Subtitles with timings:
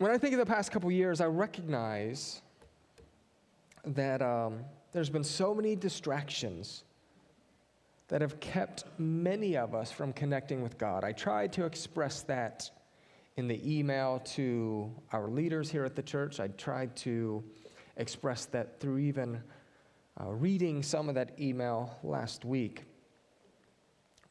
[0.00, 2.40] when I think of the past couple years, I recognize
[3.84, 4.60] that um,
[4.92, 6.84] there's been so many distractions
[8.08, 11.04] that have kept many of us from connecting with God.
[11.04, 12.70] I tried to express that
[13.36, 16.40] in the email to our leaders here at the church.
[16.40, 17.44] I tried to
[17.98, 19.42] express that through even
[20.18, 22.84] uh, reading some of that email last week.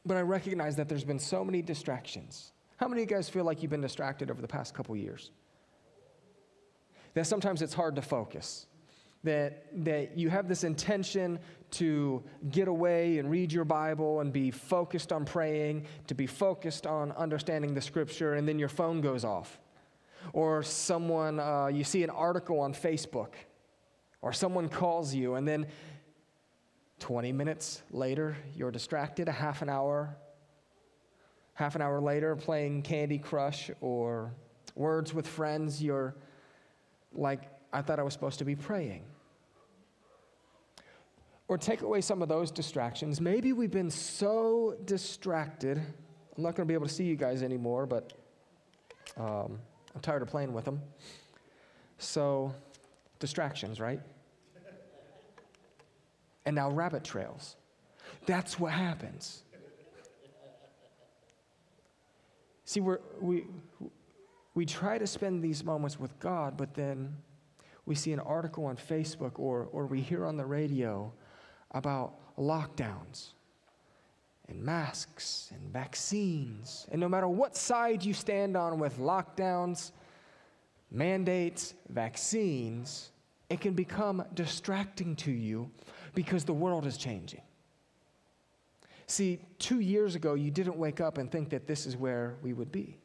[0.04, 2.50] But I recognize that there's been so many distractions.
[2.76, 5.30] How many of you guys feel like you've been distracted over the past couple years?
[7.14, 8.66] That sometimes it's hard to focus.
[9.22, 11.38] That, that you have this intention
[11.72, 16.86] to get away and read your Bible and be focused on praying, to be focused
[16.86, 19.60] on understanding the scripture, and then your phone goes off.
[20.32, 23.34] Or someone, uh, you see an article on Facebook,
[24.22, 25.66] or someone calls you, and then
[27.00, 30.16] 20 minutes later, you're distracted, a half an hour,
[31.54, 34.32] half an hour later, playing Candy Crush or
[34.74, 36.14] Words with Friends, you're
[37.14, 39.02] like, I thought I was supposed to be praying.
[41.48, 43.20] Or take away some of those distractions.
[43.20, 45.78] Maybe we've been so distracted.
[45.78, 48.12] I'm not going to be able to see you guys anymore, but
[49.16, 49.58] um,
[49.94, 50.80] I'm tired of playing with them.
[51.98, 52.54] So,
[53.18, 54.00] distractions, right?
[56.46, 57.56] And now, rabbit trails.
[58.26, 59.42] That's what happens.
[62.64, 63.46] See, we're, we,
[64.60, 67.16] we try to spend these moments with God, but then
[67.86, 71.10] we see an article on Facebook or, or we hear on the radio
[71.70, 73.28] about lockdowns
[74.50, 76.86] and masks and vaccines.
[76.92, 79.92] And no matter what side you stand on with lockdowns,
[80.90, 83.12] mandates, vaccines,
[83.48, 85.70] it can become distracting to you
[86.14, 87.40] because the world is changing.
[89.06, 92.52] See, two years ago, you didn't wake up and think that this is where we
[92.52, 92.99] would be.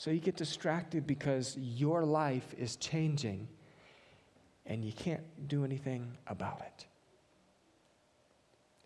[0.00, 3.46] So you get distracted because your life is changing
[4.64, 6.86] and you can't do anything about it.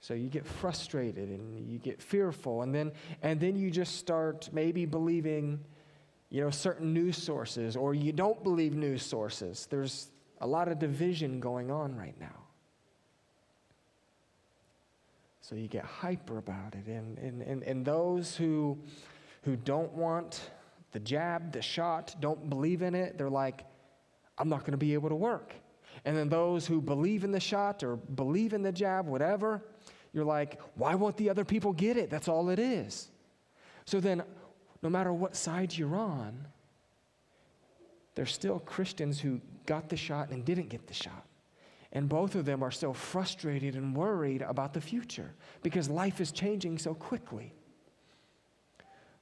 [0.01, 2.91] So you get frustrated and you get fearful and then
[3.23, 5.61] and then you just start maybe believing
[6.31, 9.69] you know certain news sources or you don't believe news sources.
[9.71, 10.09] There's
[10.41, 12.43] a lot of division going on right now.
[15.43, 16.89] So you get hyper about it.
[16.89, 18.79] And, and, and, and those who,
[19.43, 20.51] who don't want
[20.95, 23.65] the jab, the shot, don't believe in it, they're like,
[24.39, 25.53] I'm not going to be able to work.
[26.05, 29.61] And then those who believe in the shot or believe in the jab, whatever,
[30.13, 32.11] you're like, why won't the other people get it?
[32.11, 33.09] That's all it is.
[33.87, 34.23] So then,
[34.83, 36.47] no matter what side you're on,
[38.15, 41.27] there's still Christians who got the shot and didn't get the shot.
[41.91, 45.35] And both of them are still frustrated and worried about the future
[45.65, 47.53] because life is changing so quickly.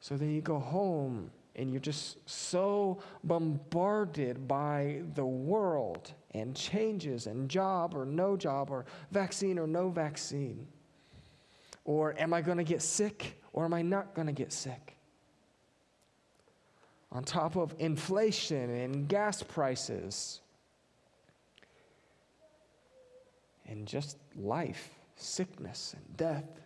[0.00, 7.26] So then you go home and you're just so bombarded by the world and changes
[7.26, 10.66] and job or no job or vaccine or no vaccine.
[11.84, 14.96] Or am I going to get sick or am I not going to get sick?
[17.10, 20.40] On top of inflation and gas prices
[23.68, 26.60] and just life, sickness and death.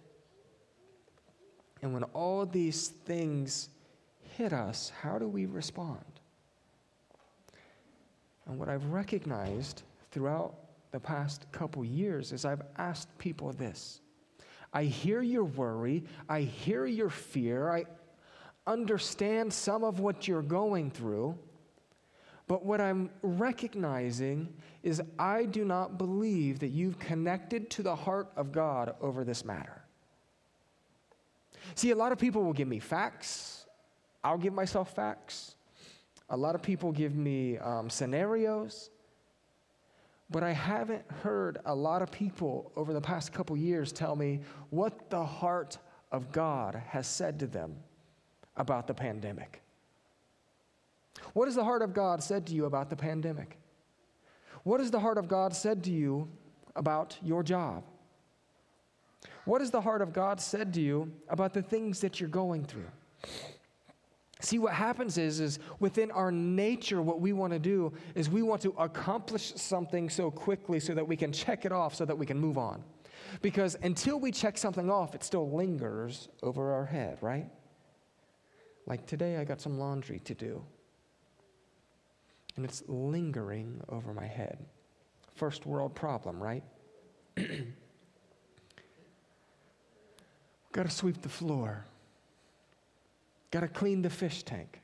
[1.83, 3.69] And when all these things
[4.37, 6.05] hit us, how do we respond?
[8.47, 10.55] And what I've recognized throughout
[10.93, 14.01] the past couple years is I've asked people this
[14.73, 17.85] I hear your worry, I hear your fear, I
[18.67, 21.39] understand some of what you're going through.
[22.49, 24.55] But what I'm recognizing
[24.85, 29.45] is I do not believe that you've connected to the heart of God over this
[29.45, 29.83] matter.
[31.75, 33.66] See, a lot of people will give me facts,
[34.27, 35.55] I'll give myself facts.
[36.31, 38.91] A lot of people give me um, scenarios.
[40.31, 44.41] But I haven't heard a lot of people over the past couple years tell me
[44.71, 45.79] what the heart
[46.11, 47.77] of God has said to them
[48.57, 49.63] about the pandemic.
[51.33, 53.57] What has the heart of God said to you about the pandemic?
[54.65, 56.29] What has the heart of God said to you
[56.75, 57.85] about your job?
[59.45, 62.65] What has the heart of God said to you about the things that you're going
[62.65, 62.91] through?
[64.41, 68.43] See, what happens is, is within our nature, what we want to do is we
[68.43, 72.17] want to accomplish something so quickly so that we can check it off so that
[72.17, 72.85] we can move on.
[73.41, 77.49] Because until we check something off, it still lingers over our head, right?
[78.87, 80.63] Like today, I got some laundry to do,
[82.57, 84.59] and it's lingering over my head.
[85.35, 86.63] First world problem, right?
[90.73, 91.85] got to sweep the floor.
[93.57, 94.83] Got to clean the fish tank.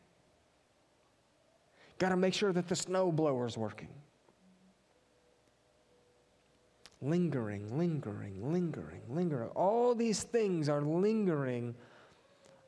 [1.99, 3.91] Got to make sure that the snow blower's working.
[7.03, 9.51] Lingering, lingering, lingering, lingering.
[9.51, 11.75] All these things are lingering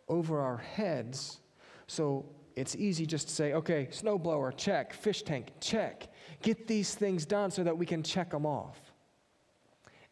[0.06, 1.40] over our heads.
[1.86, 6.12] So it's easy just to say, okay, snowblower, check, fish tank, check.
[6.42, 8.78] Get these things done so that we can check them off.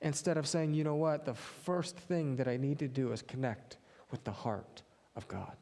[0.01, 3.21] Instead of saying, you know what, the first thing that I need to do is
[3.21, 3.77] connect
[4.11, 4.81] with the heart
[5.17, 5.53] of God.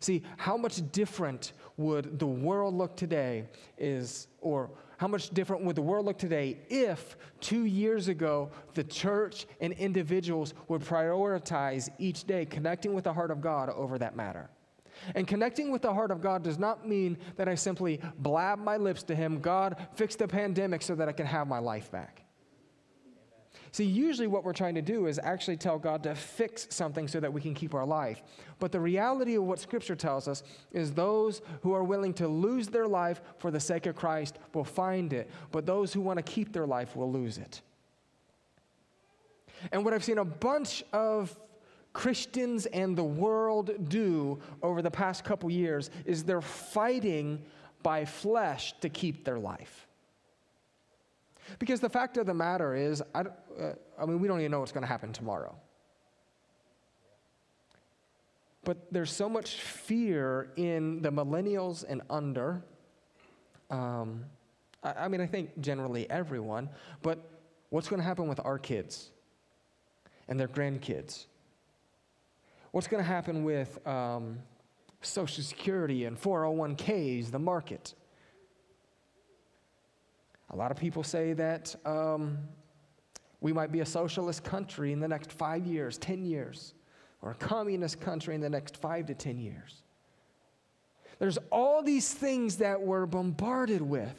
[0.00, 3.44] See, how much different would the world look today
[3.78, 8.84] is, or how much different would the world look today if two years ago the
[8.84, 14.16] church and individuals would prioritize each day connecting with the heart of God over that
[14.16, 14.48] matter?
[15.14, 18.76] And connecting with the heart of God does not mean that I simply blab my
[18.76, 22.23] lips to Him, God, fix the pandemic so that I can have my life back.
[23.74, 27.18] See, usually what we're trying to do is actually tell God to fix something so
[27.18, 28.22] that we can keep our life.
[28.60, 32.68] But the reality of what Scripture tells us is those who are willing to lose
[32.68, 36.22] their life for the sake of Christ will find it, but those who want to
[36.22, 37.62] keep their life will lose it.
[39.72, 41.36] And what I've seen a bunch of
[41.92, 47.42] Christians and the world do over the past couple years is they're fighting
[47.82, 49.88] by flesh to keep their life.
[51.58, 54.60] Because the fact of the matter is, I, uh, I mean, we don't even know
[54.60, 55.54] what's going to happen tomorrow.
[58.64, 62.62] But there's so much fear in the millennials and under.
[63.70, 64.24] Um,
[64.82, 66.70] I, I mean, I think generally everyone,
[67.02, 67.18] but
[67.70, 69.10] what's going to happen with our kids
[70.28, 71.26] and their grandkids?
[72.70, 74.38] What's going to happen with um,
[75.02, 77.94] Social Security and 401ks, the market?
[80.50, 82.38] A lot of people say that um,
[83.40, 86.74] we might be a socialist country in the next five years, 10 years,
[87.22, 89.82] or a communist country in the next five to 10 years.
[91.18, 94.14] There's all these things that we're bombarded with.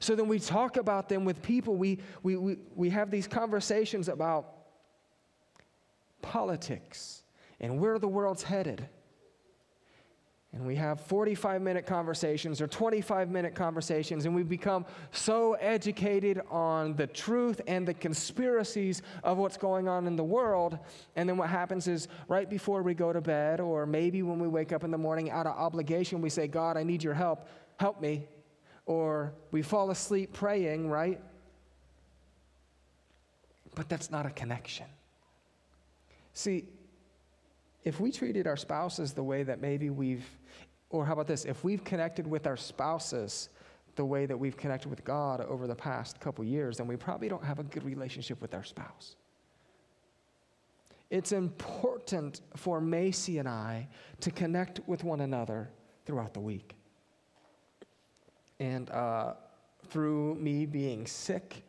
[0.00, 1.76] So then we talk about them with people.
[1.76, 4.52] We, we, we, we have these conversations about
[6.22, 7.22] politics
[7.60, 8.88] and where the world's headed
[10.56, 16.40] and we have 45 minute conversations or 25 minute conversations, and we become so educated
[16.50, 20.78] on the truth and the conspiracies of what's going on in the world.
[21.14, 24.48] And then what happens is, right before we go to bed, or maybe when we
[24.48, 27.46] wake up in the morning out of obligation, we say, God, I need your help.
[27.78, 28.26] Help me.
[28.86, 31.20] Or we fall asleep praying, right?
[33.74, 34.86] But that's not a connection.
[36.32, 36.64] See,
[37.86, 40.26] if we treated our spouses the way that maybe we've,
[40.90, 43.48] or how about this, if we've connected with our spouses
[43.94, 47.28] the way that we've connected with God over the past couple years, then we probably
[47.28, 49.14] don't have a good relationship with our spouse.
[51.10, 53.86] It's important for Macy and I
[54.20, 55.70] to connect with one another
[56.06, 56.74] throughout the week.
[58.58, 59.34] And uh,
[59.90, 61.62] through me being sick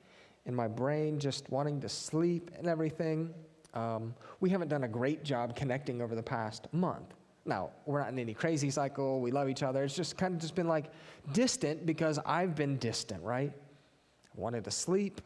[0.47, 3.35] and my brain just wanting to sleep and everything,
[3.77, 7.13] um, we haven't done a great job connecting over the past month.
[7.45, 9.21] Now, we're not in any crazy cycle.
[9.21, 9.83] We love each other.
[9.83, 10.91] It's just kind of just been like
[11.31, 13.53] distant because I've been distant, right?
[13.55, 15.21] I wanted to sleep.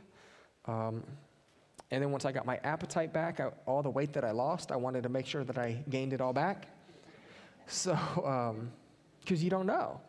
[0.65, 1.03] Um,
[1.91, 4.71] and then once I got my appetite back, I, all the weight that I lost,
[4.71, 6.67] I wanted to make sure that I gained it all back.
[7.67, 10.01] So, because um, you don't know.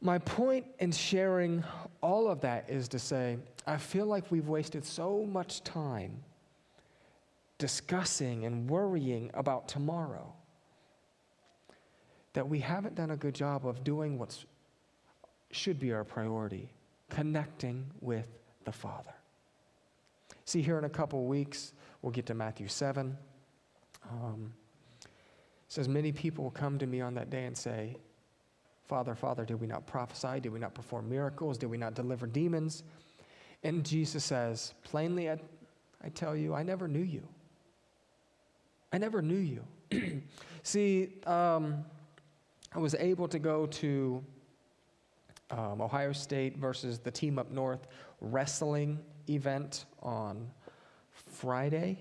[0.00, 1.62] My point in sharing
[2.02, 3.36] all of that is to say,
[3.66, 6.22] I feel like we've wasted so much time
[7.58, 10.32] discussing and worrying about tomorrow
[12.32, 14.44] that we haven't done a good job of doing what
[15.50, 16.72] should be our priority
[17.10, 18.26] connecting with
[18.64, 19.12] the Father.
[20.44, 23.16] See, here in a couple weeks, we'll get to Matthew 7.
[24.10, 24.52] Um,
[25.68, 27.96] says, Many people will come to me on that day and say,
[28.86, 30.40] Father, Father, did we not prophesy?
[30.40, 31.58] Did we not perform miracles?
[31.58, 32.82] Did we not deliver demons?
[33.62, 35.38] And Jesus says, plainly, I,
[36.02, 37.26] I tell you, I never knew you.
[38.92, 40.22] I never knew you.
[40.62, 41.84] See, um,
[42.74, 44.24] I was able to go to
[45.50, 47.86] um, Ohio State versus the team up north
[48.20, 48.98] wrestling
[49.28, 50.50] event on
[51.10, 51.98] Friday.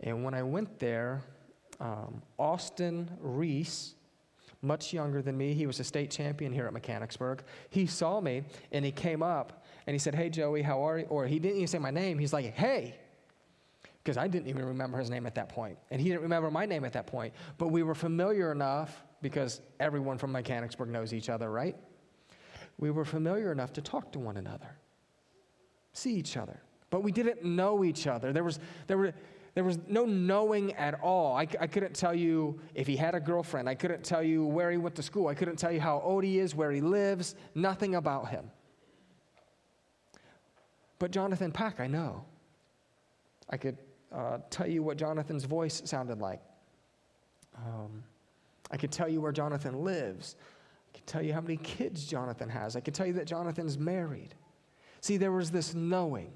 [0.00, 1.22] And when I went there,
[1.80, 3.94] um, Austin Reese,
[4.62, 5.54] much younger than me.
[5.54, 7.42] He was a state champion here at Mechanicsburg.
[7.70, 11.06] He saw me and he came up and he said, Hey, Joey, how are you?
[11.06, 12.18] Or he didn't even say my name.
[12.18, 12.96] He's like, Hey,
[14.02, 15.78] because I didn't even remember his name at that point.
[15.90, 17.32] And he didn't remember my name at that point.
[17.58, 21.76] But we were familiar enough because everyone from Mechanicsburg knows each other, right?
[22.78, 24.76] We were familiar enough to talk to one another,
[25.92, 26.60] see each other.
[26.90, 28.32] But we didn't know each other.
[28.32, 29.14] There was, there were,
[29.54, 31.36] there was no knowing at all.
[31.36, 33.68] I, I couldn't tell you if he had a girlfriend.
[33.68, 35.28] I couldn't tell you where he went to school.
[35.28, 38.50] I couldn't tell you how old he is, where he lives, nothing about him.
[41.02, 42.24] But Jonathan Pack, I know.
[43.50, 43.76] I could
[44.14, 46.40] uh, tell you what Jonathan's voice sounded like.
[47.56, 48.04] Um,
[48.70, 50.36] I could tell you where Jonathan lives.
[50.88, 52.76] I could tell you how many kids Jonathan has.
[52.76, 54.36] I could tell you that Jonathan's married.
[55.00, 56.30] See, there was this knowing,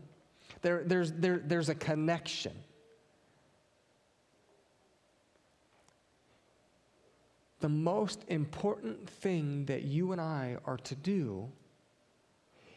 [0.63, 2.57] there, there's, there, there's a connection.
[7.61, 11.53] The most important thing that you and I are to do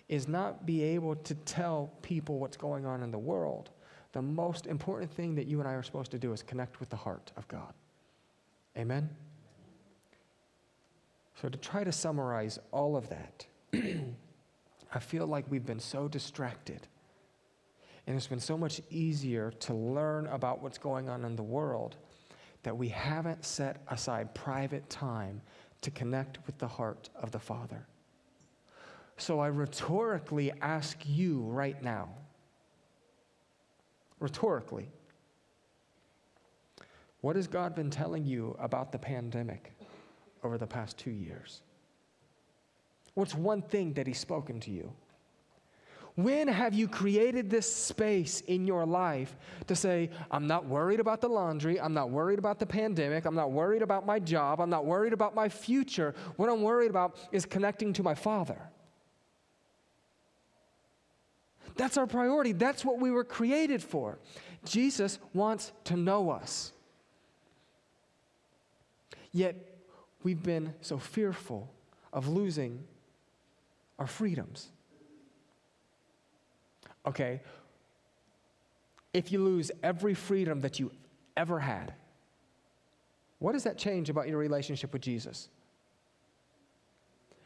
[0.10, 3.70] is not be able to tell people what's going on in the world.
[4.12, 6.89] The most important thing that you and I are supposed to do is connect with
[6.89, 7.74] the heart of God.
[8.75, 9.10] Amen?
[11.39, 13.46] So, to try to summarize all of that,
[14.94, 16.88] I feel like we've been so distracted.
[18.08, 21.96] And it's been so much easier to learn about what's going on in the world
[22.63, 25.42] that we haven't set aside private time
[25.82, 27.86] to connect with the heart of the Father.
[29.20, 32.08] So I rhetorically ask you right now,
[34.20, 34.90] rhetorically,
[37.20, 39.74] what has God been telling you about the pandemic
[40.42, 41.62] over the past two years?
[43.14, 44.90] What's one thing that He's spoken to you?
[46.16, 49.36] When have you created this space in your life
[49.68, 53.36] to say, I'm not worried about the laundry, I'm not worried about the pandemic, I'm
[53.36, 56.16] not worried about my job, I'm not worried about my future.
[56.38, 58.60] What I'm worried about is connecting to my Father.
[61.80, 62.52] That's our priority.
[62.52, 64.20] That's what we were created for.
[64.66, 66.74] Jesus wants to know us.
[69.32, 69.56] Yet
[70.22, 71.72] we've been so fearful
[72.12, 72.84] of losing
[73.98, 74.68] our freedoms.
[77.06, 77.40] Okay,
[79.14, 80.92] if you lose every freedom that you
[81.38, 81.94] ever had,
[83.38, 85.48] what does that change about your relationship with Jesus?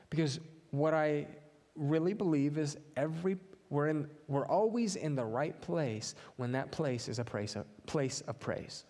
[0.09, 0.39] Because
[0.71, 1.27] what I
[1.75, 3.37] really believe is every
[3.69, 7.65] we're, in, we're always in the right place when that place is a place of,
[7.85, 8.85] place of praise.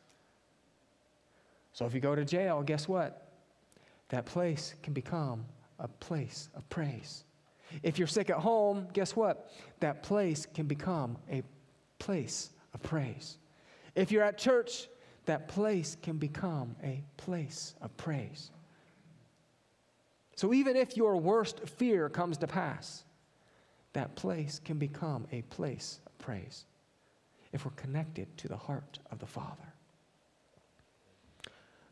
[1.74, 3.32] So if you go to jail, guess what?
[4.10, 5.46] That place can become
[5.80, 7.24] a place of praise.
[7.82, 9.51] If you're sick at home, guess what?
[9.80, 11.44] That place can become a
[11.98, 13.38] place of praise.
[13.96, 14.88] If you're at church,
[15.25, 18.51] that place can become a place of praise.
[20.36, 23.03] So even if your worst fear comes to pass,
[23.94, 26.66] that place can become a place of praise
[27.52, 29.74] if we're connected to the heart of the Father.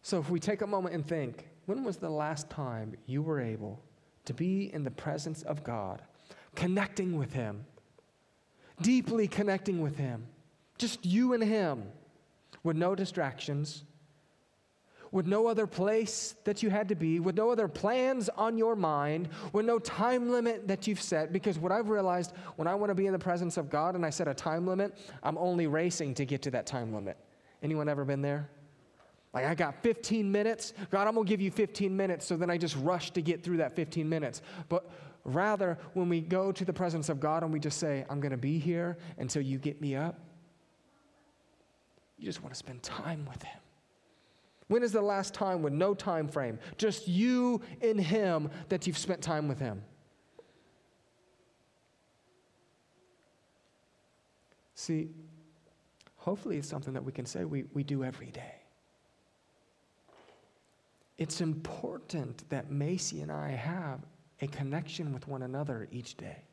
[0.01, 3.39] So if we take a moment and think, when was the last time you were
[3.39, 3.79] able
[4.25, 6.01] to be in the presence of God,
[6.55, 7.65] connecting with Him,
[8.81, 10.25] deeply connecting with Him,
[10.79, 11.83] just you and Him,
[12.63, 13.83] with no distractions,
[15.11, 18.75] with no other place that you had to be, with no other plans on your
[18.75, 21.33] mind, with no time limit that you've set.
[21.33, 24.05] Because what I've realized when I want to be in the presence of God and
[24.05, 27.17] I set a time limit, I'm only racing to get to that time limit.
[27.61, 28.49] Anyone ever been there?
[29.33, 30.73] Like, I got 15 minutes.
[30.89, 32.25] God, I'm going to give you 15 minutes.
[32.25, 34.41] So then I just rush to get through that 15 minutes.
[34.67, 34.89] But
[35.23, 38.31] rather, when we go to the presence of God and we just say, I'm going
[38.31, 40.19] to be here until you get me up,
[42.17, 43.59] you just want to spend time with Him.
[44.71, 48.97] When is the last time with no time frame, just you and Him, that you've
[48.97, 49.83] spent time with Him?
[54.73, 55.09] See,
[56.15, 58.61] hopefully it's something that we can say we, we do every day.
[61.17, 63.99] It's important that Macy and I have
[64.39, 66.45] a connection with one another each day.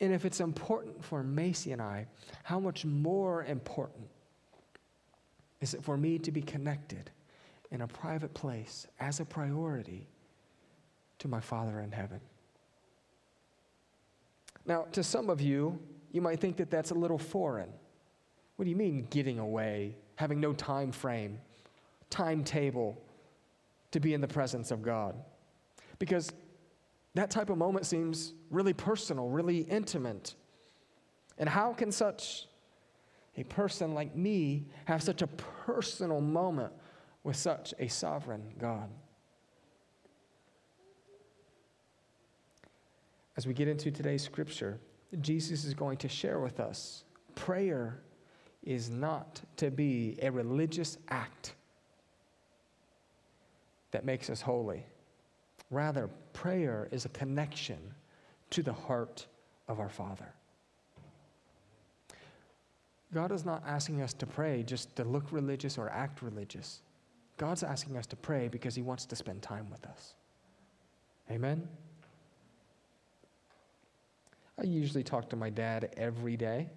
[0.00, 2.08] And if it's important for Macy and I,
[2.42, 4.08] how much more important
[5.60, 7.10] is it for me to be connected
[7.70, 10.06] in a private place as a priority
[11.18, 12.20] to my Father in heaven?
[14.66, 15.78] Now, to some of you,
[16.12, 17.70] you might think that that's a little foreign.
[18.56, 21.38] What do you mean getting away, having no time frame,
[22.10, 23.00] timetable?
[23.96, 25.14] to be in the presence of God.
[25.98, 26.30] Because
[27.14, 30.34] that type of moment seems really personal, really intimate.
[31.38, 32.46] And how can such
[33.36, 36.72] a person like me have such a personal moment
[37.24, 38.88] with such a sovereign God?
[43.36, 44.78] As we get into today's scripture,
[45.20, 48.00] Jesus is going to share with us prayer
[48.64, 51.54] is not to be a religious act
[53.92, 54.84] that makes us holy.
[55.70, 57.78] Rather, prayer is a connection
[58.50, 59.26] to the heart
[59.68, 60.32] of our Father.
[63.14, 66.80] God is not asking us to pray just to look religious or act religious.
[67.36, 70.14] God's asking us to pray because He wants to spend time with us.
[71.30, 71.68] Amen?
[74.58, 76.68] I usually talk to my dad every day.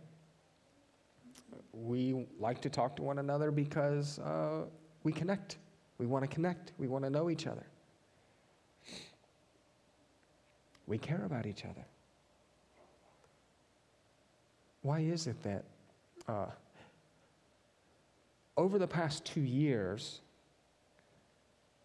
[1.72, 4.66] We like to talk to one another because uh,
[5.04, 5.58] we connect.
[5.98, 6.74] We want to connect.
[6.78, 7.66] We want to know each other.
[10.88, 11.86] We care about each other.
[14.82, 15.64] Why is it that
[16.30, 16.46] uh,
[18.56, 20.22] over the past two years,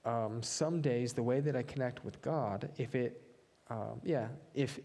[0.04, 3.22] um, some days the way that I connect with God, if it,
[3.70, 4.80] um, yeah, if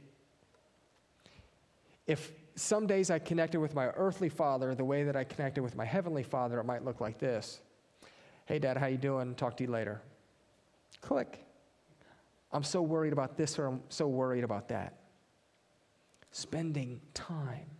[2.07, 5.75] if some days I connected with my earthly father the way that I connected with
[5.75, 7.59] my heavenly father, it might look like this.
[8.45, 9.35] Hey, Dad, how you doing?
[9.35, 10.01] Talk to you later.
[11.01, 11.45] Click.
[12.51, 14.95] I'm so worried about this or I'm so worried about that.
[16.31, 17.78] Spending time.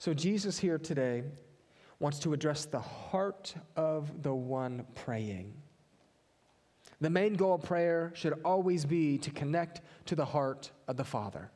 [0.00, 1.24] So, Jesus here today
[1.98, 5.52] wants to address the heart of the one praying.
[7.02, 11.04] The main goal of prayer should always be to connect to the heart of the
[11.04, 11.50] Father.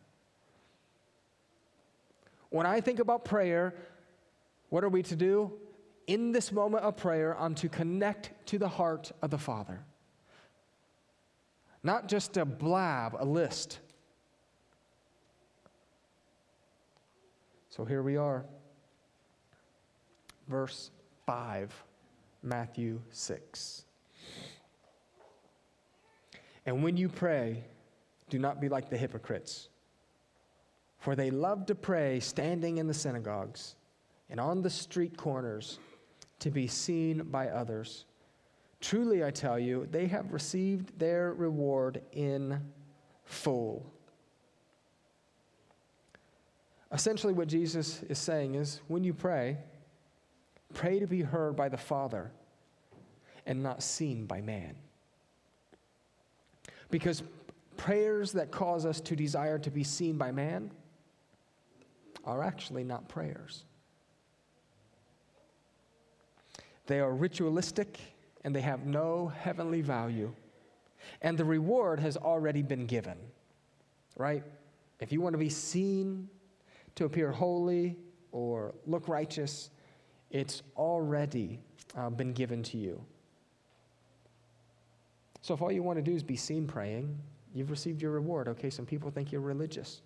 [2.50, 3.74] When I think about prayer,
[4.68, 5.54] what are we to do?
[6.06, 9.80] In this moment of prayer, I'm to connect to the heart of the Father.
[11.82, 13.78] Not just a blab, a list.
[17.76, 18.44] So here we are.
[20.46, 20.92] Verse
[21.26, 21.74] 5,
[22.40, 23.84] Matthew 6.
[26.66, 27.64] And when you pray,
[28.30, 29.70] do not be like the hypocrites,
[31.00, 33.74] for they love to pray standing in the synagogues
[34.30, 35.80] and on the street corners
[36.38, 38.04] to be seen by others.
[38.80, 42.60] Truly, I tell you, they have received their reward in
[43.24, 43.93] full.
[46.94, 49.58] Essentially, what Jesus is saying is when you pray,
[50.72, 52.30] pray to be heard by the Father
[53.46, 54.76] and not seen by man.
[56.92, 57.24] Because
[57.76, 60.70] prayers that cause us to desire to be seen by man
[62.24, 63.64] are actually not prayers.
[66.87, 67.98] They are ritualistic
[68.44, 70.33] and they have no heavenly value.
[71.22, 73.18] And the reward has already been given,
[74.16, 74.44] right?
[75.00, 76.28] If you want to be seen
[76.96, 77.96] to appear holy
[78.33, 79.70] or look righteous,
[80.30, 81.61] it's already
[81.96, 83.04] uh, been given to you.
[85.42, 87.18] So if all you want to do is be seen praying,
[87.54, 88.48] you've received your reward.
[88.48, 90.00] Okay, some people think you're religious.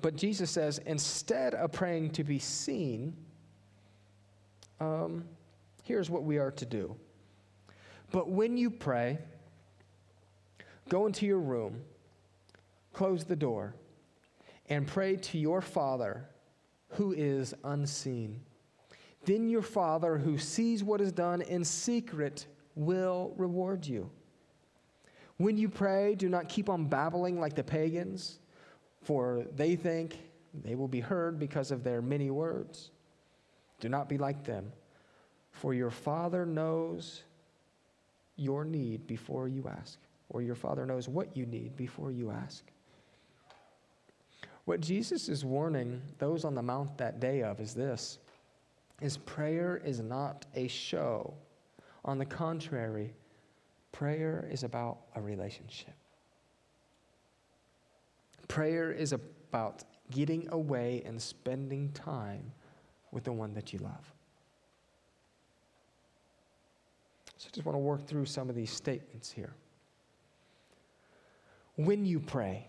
[0.00, 3.14] But Jesus says instead of praying to be seen,
[4.80, 5.24] um,
[5.82, 6.96] here's what we are to do.
[8.10, 9.18] But when you pray,
[10.88, 11.82] go into your room,
[12.92, 13.74] close the door,
[14.68, 16.28] and pray to your Father
[16.88, 18.40] who is unseen.
[19.24, 24.10] Then your Father who sees what is done in secret will reward you.
[25.36, 28.38] When you pray, do not keep on babbling like the pagans,
[29.02, 30.18] for they think
[30.62, 32.90] they will be heard because of their many words.
[33.80, 34.72] Do not be like them,
[35.50, 37.22] for your Father knows
[38.36, 39.98] your need before you ask,
[40.28, 42.64] or your Father knows what you need before you ask.
[44.64, 48.18] What Jesus is warning those on the mount that day of is this
[49.00, 51.34] is prayer is not a show
[52.04, 53.14] on the contrary,
[53.90, 55.94] prayer is about a relationship.
[58.48, 62.52] Prayer is about getting away and spending time
[63.12, 64.12] with the one that you love.
[67.36, 69.52] So I just want to work through some of these statements here.
[71.76, 72.68] When you pray,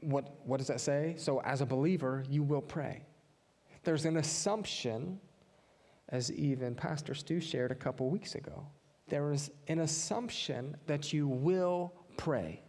[0.00, 1.14] what, what does that say?
[1.18, 3.04] So, as a believer, you will pray.
[3.82, 5.20] There's an assumption
[6.08, 8.66] as even Pastor Stu shared a couple weeks ago.
[9.08, 12.62] There is an assumption that you will pray.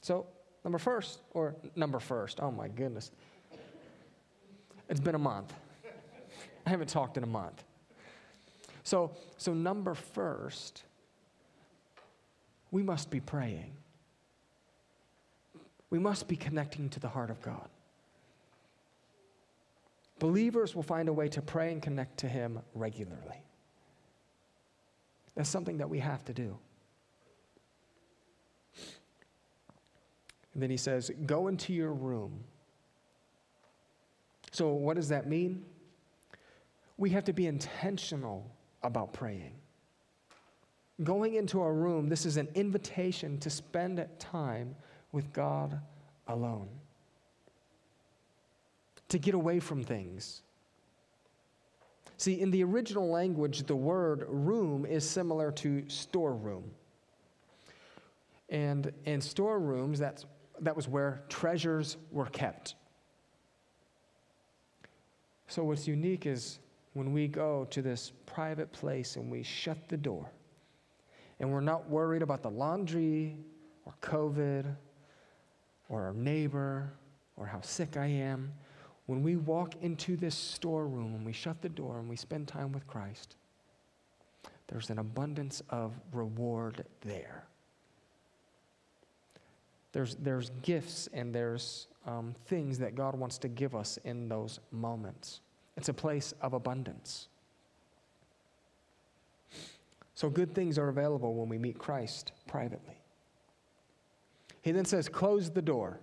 [0.00, 0.26] So,
[0.64, 3.10] number first, or number first, oh my goodness.
[4.88, 5.52] It's been a month.
[6.66, 7.64] I haven't talked in a month.
[8.82, 10.84] So, so number first,
[12.70, 13.77] we must be praying.
[15.90, 17.68] We must be connecting to the heart of God.
[20.18, 23.42] Believers will find a way to pray and connect to Him regularly.
[25.34, 26.58] That's something that we have to do.
[30.52, 32.42] And then he says, Go into your room.
[34.50, 35.64] So, what does that mean?
[36.96, 38.50] We have to be intentional
[38.82, 39.52] about praying.
[41.04, 44.74] Going into our room, this is an invitation to spend time
[45.12, 45.80] with God
[46.26, 46.68] alone.
[49.08, 50.42] To get away from things.
[52.18, 56.70] See, in the original language, the word room is similar to storeroom.
[58.50, 60.26] And in storerooms, that's,
[60.60, 62.74] that was where treasures were kept.
[65.46, 66.58] So, what's unique is
[66.92, 70.28] when we go to this private place and we shut the door,
[71.40, 73.36] and we're not worried about the laundry
[73.86, 74.74] or COVID
[75.88, 76.92] or our neighbor
[77.36, 78.52] or how sick I am.
[79.06, 82.72] When we walk into this storeroom and we shut the door and we spend time
[82.72, 83.36] with Christ,
[84.66, 87.44] there's an abundance of reward there.
[89.92, 94.60] There's, there's gifts and there's um, things that God wants to give us in those
[94.70, 95.40] moments.
[95.76, 97.28] It's a place of abundance.
[100.14, 102.97] So, good things are available when we meet Christ privately.
[104.68, 105.98] He then says, Close the door.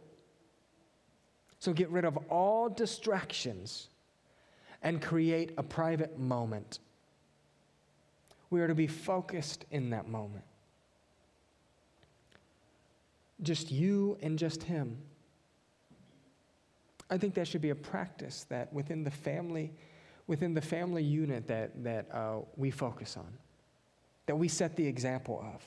[1.59, 3.89] So, get rid of all distractions
[4.81, 6.79] and create a private moment.
[8.49, 10.45] We are to be focused in that moment.
[13.43, 14.97] Just you and just Him.
[17.07, 19.73] I think that should be a practice that within the family,
[20.25, 23.31] within the family unit that, that uh, we focus on
[24.25, 25.61] that we set the example of.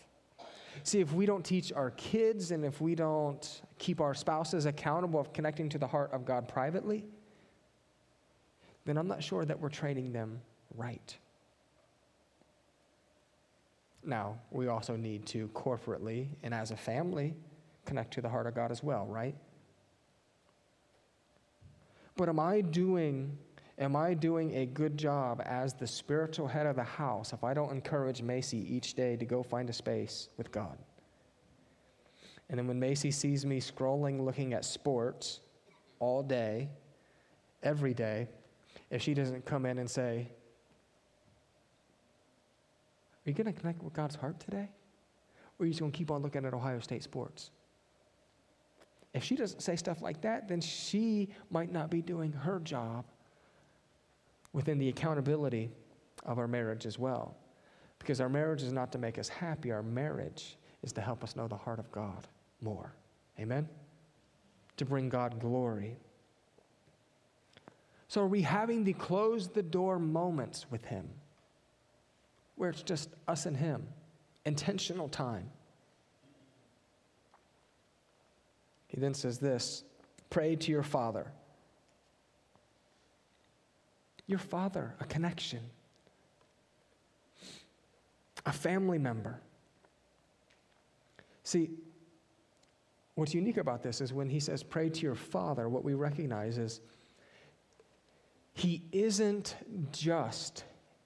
[0.82, 5.20] See, if we don't teach our kids and if we don't keep our spouses accountable
[5.20, 7.04] of connecting to the heart of God privately,
[8.84, 10.40] then I'm not sure that we're training them
[10.74, 11.16] right.
[14.04, 17.34] Now, we also need to corporately and as a family
[17.84, 19.34] connect to the heart of God as well, right?
[22.16, 23.36] But am I doing
[23.80, 27.54] Am I doing a good job as the spiritual head of the house if I
[27.54, 30.76] don't encourage Macy each day to go find a space with God?
[32.50, 35.40] And then when Macy sees me scrolling, looking at sports
[36.00, 36.70] all day,
[37.62, 38.26] every day,
[38.90, 40.26] if she doesn't come in and say,
[43.26, 44.70] Are you going to connect with God's heart today?
[45.58, 47.50] Or are you just going to keep on looking at Ohio State sports?
[49.12, 53.04] If she doesn't say stuff like that, then she might not be doing her job
[54.58, 55.70] within the accountability
[56.26, 57.36] of our marriage as well.
[58.00, 61.36] Because our marriage is not to make us happy, our marriage is to help us
[61.36, 62.26] know the heart of God
[62.60, 62.92] more.
[63.38, 63.68] Amen?
[64.78, 65.96] To bring God glory.
[68.08, 71.08] So, are we having the close the door moments with Him
[72.56, 73.86] where it's just us and Him?
[74.44, 75.50] Intentional time.
[78.88, 79.84] He then says this
[80.30, 81.30] pray to your Father
[84.28, 85.60] your father, a connection,
[88.46, 89.40] a family member.
[91.42, 91.70] See,
[93.14, 96.58] what's unique about this is when he says, pray to your father, what we recognize
[96.58, 96.80] is
[98.52, 99.56] he isn't
[99.92, 100.64] just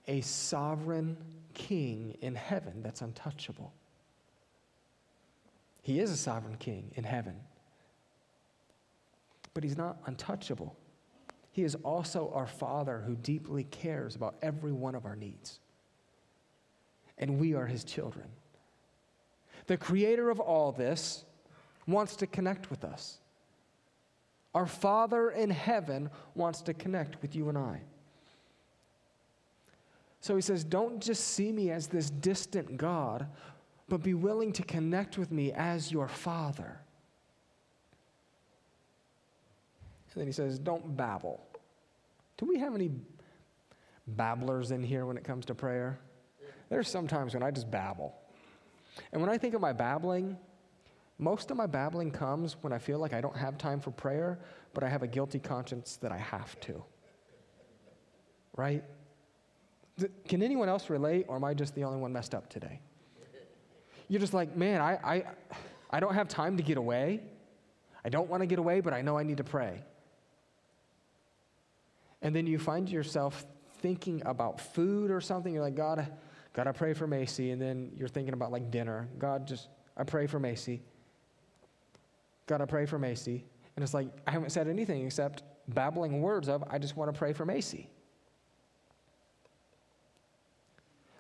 [0.08, 1.16] a sovereign
[1.54, 3.72] king in heaven that's untouchable.
[5.80, 7.36] He is a sovereign king in heaven,
[9.54, 10.76] but he's not untouchable.
[11.52, 15.60] He is also our Father who deeply cares about every one of our needs.
[17.18, 18.26] And we are His children.
[19.66, 21.24] The creator of all this
[21.86, 23.18] wants to connect with us.
[24.54, 27.82] Our Father in heaven wants to connect with you and I.
[30.20, 33.26] So he says, Don't just see me as this distant God,
[33.88, 36.80] but be willing to connect with me as your Father.
[40.14, 41.40] And then he says, Don't babble.
[42.36, 42.90] Do we have any
[44.06, 45.98] babblers in here when it comes to prayer?
[46.68, 48.14] There's sometimes when I just babble.
[49.12, 50.36] And when I think of my babbling,
[51.18, 54.40] most of my babbling comes when I feel like I don't have time for prayer,
[54.74, 56.82] but I have a guilty conscience that I have to.
[58.56, 58.82] Right?
[60.26, 62.80] Can anyone else relate, or am I just the only one messed up today?
[64.08, 65.24] You're just like, man, I, I,
[65.90, 67.20] I don't have time to get away.
[68.04, 69.82] I don't want to get away, but I know I need to pray.
[72.22, 73.44] And then you find yourself
[73.80, 75.52] thinking about food or something.
[75.52, 76.10] You're like, God,
[76.52, 77.50] God, I pray for Macy.
[77.50, 79.08] And then you're thinking about like dinner.
[79.18, 80.82] God, just, I pray for Macy.
[82.46, 83.44] God, I pray for Macy.
[83.76, 87.18] And it's like, I haven't said anything except babbling words of, I just want to
[87.18, 87.88] pray for Macy.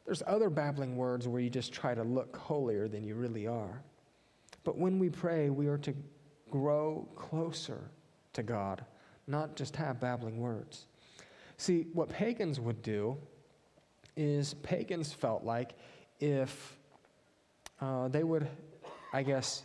[0.04, 3.82] There's other babbling words where you just try to look holier than you really are.
[4.64, 5.94] But when we pray, we are to
[6.50, 7.90] grow closer
[8.34, 8.84] to God,
[9.26, 10.86] not just have babbling words.
[11.62, 13.16] See, what pagans would do
[14.16, 15.74] is pagans felt like
[16.18, 16.76] if
[17.80, 18.48] uh, they would,
[19.12, 19.62] I guess,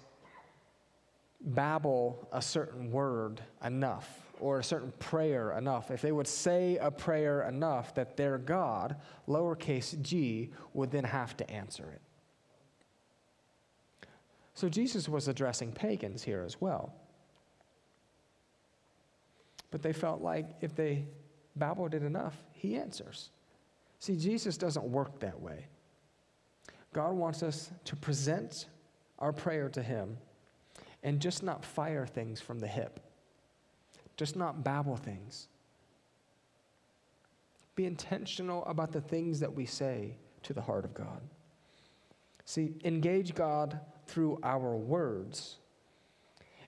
[1.41, 4.07] babble a certain word enough
[4.39, 8.97] or a certain prayer enough, if they would say a prayer enough, that their God,
[9.27, 12.01] lowercase g, would then have to answer it.
[14.53, 16.93] So Jesus was addressing pagans here as well.
[19.71, 21.07] But they felt like if they
[21.57, 23.29] babbled did enough, he answers.
[23.99, 25.67] See, Jesus doesn't work that way.
[26.93, 28.67] God wants us to present
[29.19, 30.17] our prayer to him
[31.03, 32.99] and just not fire things from the hip,
[34.15, 35.47] just not babble things.
[37.75, 41.21] Be intentional about the things that we say to the heart of God.
[42.45, 45.57] See, engage God through our words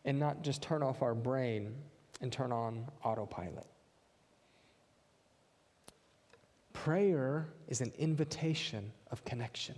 [0.06, 1.74] and not just turn off our brain
[2.22, 3.66] and turn on autopilot.
[6.74, 9.76] Prayer is an invitation of connection.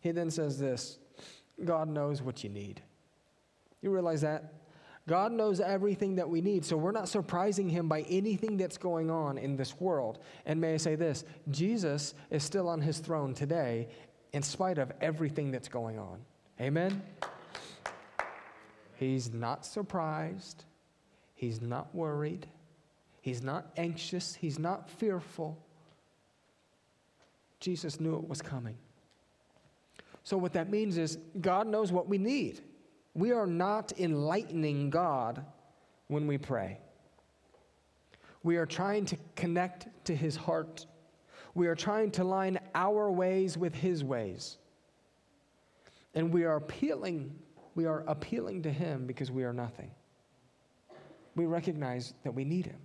[0.00, 0.98] He then says this
[1.64, 2.82] God knows what you need.
[3.82, 4.54] You realize that?
[5.06, 9.10] God knows everything that we need, so we're not surprising him by anything that's going
[9.10, 10.18] on in this world.
[10.44, 13.88] And may I say this Jesus is still on his throne today,
[14.32, 16.20] in spite of everything that's going on.
[16.60, 17.02] Amen?
[18.96, 20.64] He's not surprised.
[21.34, 22.46] He's not worried.
[23.20, 24.34] He's not anxious.
[24.34, 25.58] He's not fearful.
[27.60, 28.76] Jesus knew it was coming.
[30.22, 32.60] So, what that means is God knows what we need.
[33.14, 35.44] We are not enlightening God
[36.06, 36.78] when we pray.
[38.42, 40.86] We are trying to connect to his heart
[41.58, 44.58] we are trying to line our ways with his ways.
[46.14, 47.34] And we are appealing,
[47.74, 49.90] we are appealing to him because we are nothing.
[51.34, 52.78] We recognize that we need him.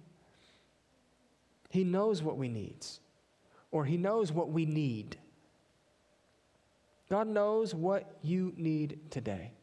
[1.74, 2.86] He knows what we need,
[3.72, 5.18] or he knows what we need.
[7.10, 9.54] God knows what you need today.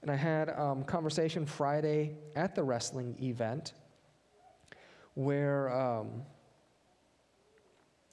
[0.00, 3.74] And I had a um, conversation Friday at the wrestling event
[5.12, 6.22] where um,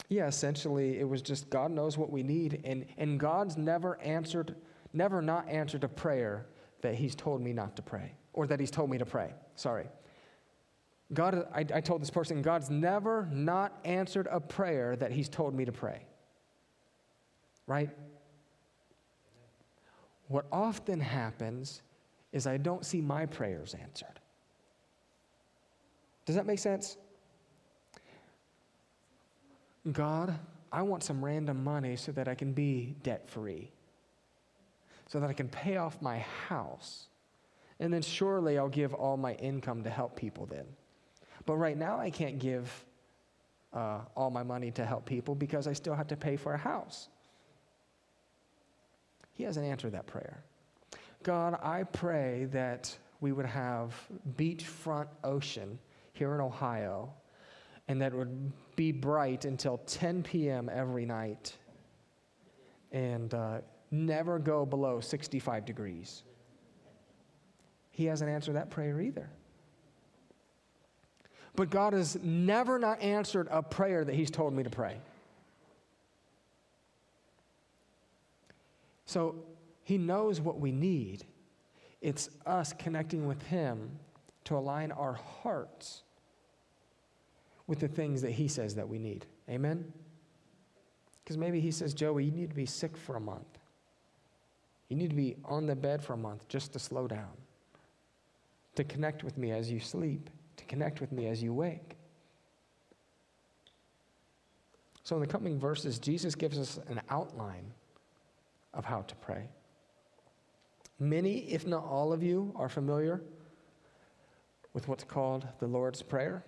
[0.09, 4.55] yeah, essentially, it was just God knows what we need, and, and God's never answered,
[4.91, 6.47] never not answered a prayer
[6.81, 9.33] that He's told me not to pray, or that He's told me to pray.
[9.55, 9.87] Sorry.
[11.13, 15.53] God, I, I told this person, God's never not answered a prayer that He's told
[15.53, 16.05] me to pray.
[17.67, 17.89] Right?
[20.27, 21.81] What often happens
[22.31, 24.19] is I don't see my prayers answered.
[26.25, 26.97] Does that make sense?
[29.91, 30.37] God,
[30.71, 33.71] I want some random money so that I can be debt free,
[35.07, 37.07] so that I can pay off my house.
[37.79, 40.65] And then surely I'll give all my income to help people then.
[41.45, 42.85] But right now I can't give
[43.73, 46.57] uh, all my money to help people because I still have to pay for a
[46.57, 47.09] house.
[49.33, 50.43] He hasn't answered that prayer.
[51.23, 53.93] God, I pray that we would have
[54.37, 55.77] beachfront ocean
[56.13, 57.13] here in Ohio
[57.87, 60.69] and that would be bright until 10 p.m.
[60.71, 61.55] every night
[62.91, 63.59] and uh,
[63.91, 66.23] never go below 65 degrees.
[67.91, 69.29] He hasn't answered that prayer either.
[71.55, 74.97] But God has never not answered a prayer that He's told me to pray.
[79.05, 79.35] So
[79.83, 81.25] He knows what we need.
[82.01, 83.91] It's us connecting with Him
[84.45, 86.03] to align our hearts
[87.67, 89.25] with the things that He says that we need.
[89.49, 89.91] Amen?
[91.23, 93.59] Because maybe He says, Joey, you need to be sick for a month.
[94.89, 97.31] You need to be on the bed for a month just to slow down,
[98.75, 100.29] to connect with me as you sleep,
[100.67, 101.95] connect with me as you wake.
[105.03, 107.71] So, in the coming verses, Jesus gives us an outline
[108.73, 109.47] of how to pray.
[110.99, 113.21] Many, if not all of you, are familiar
[114.73, 116.43] with what's called the Lord's Prayer.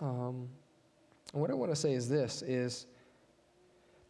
[0.00, 0.48] Um,
[1.32, 2.86] what I want to say is this is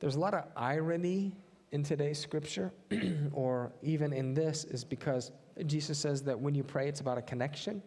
[0.01, 1.35] there's a lot of irony
[1.73, 2.73] in today's scripture
[3.33, 5.33] or even in this is because
[5.67, 7.83] Jesus says that when you pray it's about a connection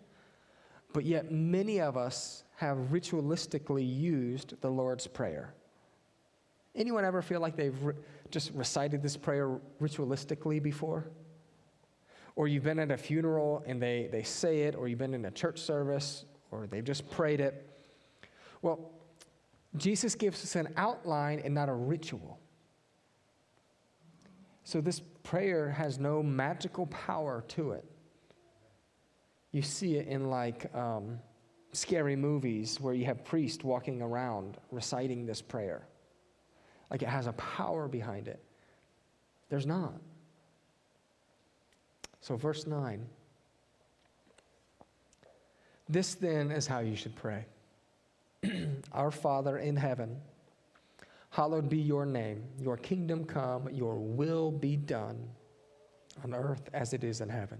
[0.93, 5.53] but yet many of us have ritualistically used the Lord's prayer.
[6.75, 7.93] Anyone ever feel like they've re-
[8.31, 11.09] just recited this prayer ritualistically before?
[12.35, 15.25] Or you've been at a funeral and they, they say it, or you've been in
[15.25, 17.69] a church service, or they've just prayed it.
[18.61, 18.91] Well,
[19.77, 22.39] Jesus gives us an outline and not a ritual.
[24.63, 27.85] So this prayer has no magical power to it.
[29.51, 31.19] You see it in like um,
[31.73, 35.87] scary movies where you have priests walking around reciting this prayer.
[36.91, 38.43] Like it has a power behind it.
[39.49, 39.93] There's not.
[42.21, 43.05] So, verse 9.
[45.87, 47.45] This then is how you should pray
[48.91, 50.17] Our Father in heaven,
[51.31, 52.43] hallowed be your name.
[52.59, 55.27] Your kingdom come, your will be done
[56.23, 57.59] on earth as it is in heaven.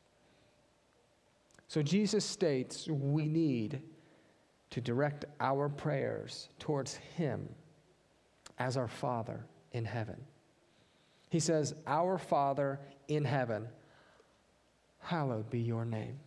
[1.71, 3.81] So Jesus states we need
[4.71, 7.47] to direct our prayers towards Him
[8.59, 10.19] as our Father in heaven.
[11.29, 13.69] He says, Our Father in heaven,
[14.99, 16.19] hallowed be your name.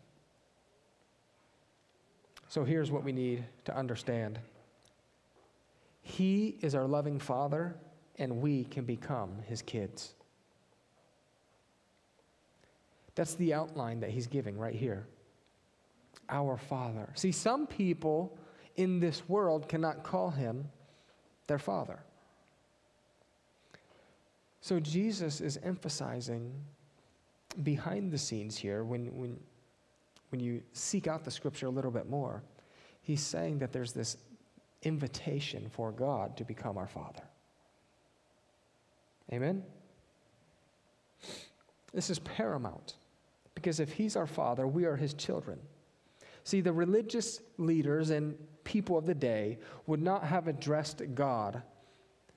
[2.49, 4.39] So here's what we need to understand
[6.01, 7.77] He is our loving Father,
[8.17, 10.15] and we can become His kids.
[13.15, 15.07] That's the outline that He's giving right here.
[16.29, 17.11] Our Father.
[17.15, 18.39] See, some people
[18.77, 20.69] in this world cannot call Him
[21.47, 22.01] their Father.
[24.61, 26.53] So Jesus is emphasizing
[27.63, 29.39] behind the scenes here when, when
[30.35, 32.43] when you seek out the scripture a little bit more,
[33.03, 34.17] he's saying that there's this
[34.83, 37.23] invitation for God to become our Father.
[39.33, 39.63] Amen?
[41.93, 42.95] This is paramount
[43.55, 45.61] because if he's our Father, we are his children.
[46.45, 51.63] See, the religious leaders and people of the day would not have addressed God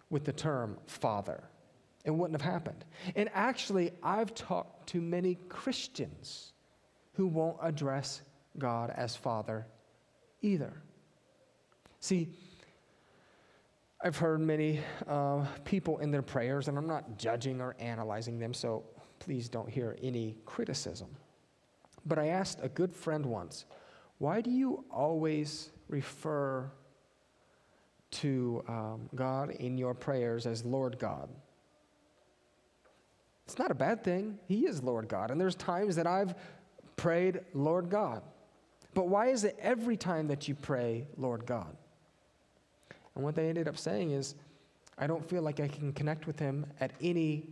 [0.09, 1.43] with the term Father.
[2.05, 2.85] It wouldn't have happened.
[3.15, 6.53] And actually, I've talked to many Christians
[7.13, 8.21] who won't address
[8.57, 9.67] God as Father
[10.41, 10.71] either.
[11.99, 12.29] See,
[14.01, 18.53] I've heard many uh, people in their prayers, and I'm not judging or analyzing them,
[18.53, 18.85] so
[19.19, 21.07] please don't hear any criticism.
[22.05, 23.65] But I asked a good friend once,
[24.19, 26.71] why do you always refer
[28.09, 31.29] to um, God in your prayers as Lord God?
[33.45, 34.39] It's not a bad thing.
[34.47, 35.31] He is Lord God.
[35.31, 36.35] And there's times that I've
[36.95, 38.21] prayed, Lord God.
[38.93, 41.77] But why is it every time that you pray, Lord God?
[43.15, 44.35] And what they ended up saying is,
[44.97, 47.49] I don't feel like I can connect with him at any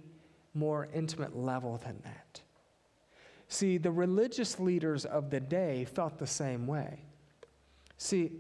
[0.54, 2.42] more intimate level than that.
[3.48, 7.04] See, the religious leaders of the day felt the same way.
[7.98, 8.32] See,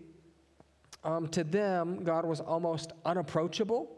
[1.04, 3.96] um, to them, God was almost unapproachable.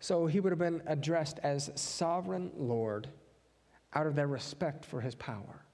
[0.00, 3.08] So he would have been addressed as sovereign Lord
[3.94, 5.64] out of their respect for his power.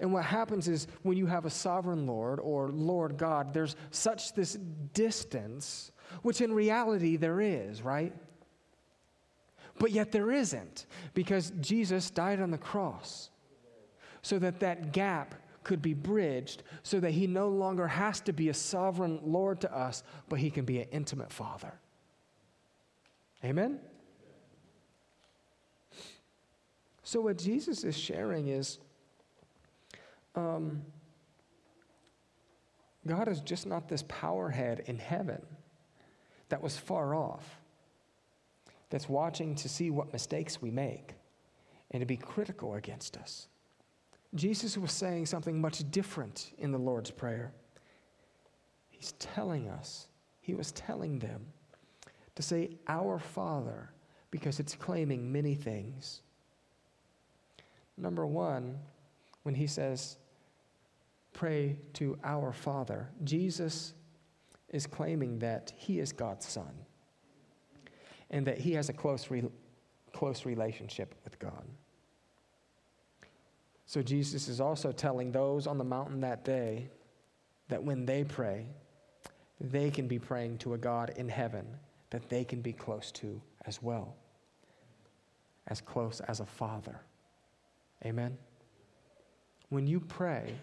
[0.00, 4.34] And what happens is when you have a sovereign Lord or Lord God, there's such
[4.34, 4.54] this
[4.92, 8.12] distance, which in reality there is, right?
[9.78, 13.30] But yet there isn't because Jesus died on the cross
[14.22, 15.34] so that that gap
[15.64, 19.76] could be bridged so that he no longer has to be a sovereign Lord to
[19.76, 21.72] us, but he can be an intimate Father.
[23.44, 23.80] Amen?
[27.02, 28.78] So, what Jesus is sharing is
[30.34, 30.82] um,
[33.06, 35.40] God is just not this powerhead in heaven
[36.48, 37.58] that was far off,
[38.90, 41.14] that's watching to see what mistakes we make
[41.90, 43.48] and to be critical against us.
[44.34, 47.52] Jesus was saying something much different in the Lord's Prayer.
[48.88, 50.08] He's telling us,
[50.40, 51.46] he was telling them
[52.34, 53.90] to say, Our Father,
[54.30, 56.22] because it's claiming many things.
[57.96, 58.78] Number one,
[59.42, 60.18] when he says,
[61.36, 63.10] pray to our Father.
[63.22, 63.92] Jesus
[64.70, 66.85] is claiming that he is God's Son
[68.30, 69.44] and that he has a close, re-
[70.12, 71.64] close relationship with God.
[73.86, 76.90] So Jesus is also telling those on the mountain that day
[77.68, 78.66] that when they pray,
[79.60, 81.66] they can be praying to a God in heaven
[82.10, 84.14] that they can be close to as well,
[85.68, 87.00] as close as a father.
[88.04, 88.36] Amen?
[89.70, 90.54] When you pray,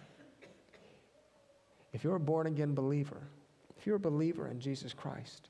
[1.92, 3.22] if you're a born again believer,
[3.78, 5.50] if you're a believer in Jesus Christ,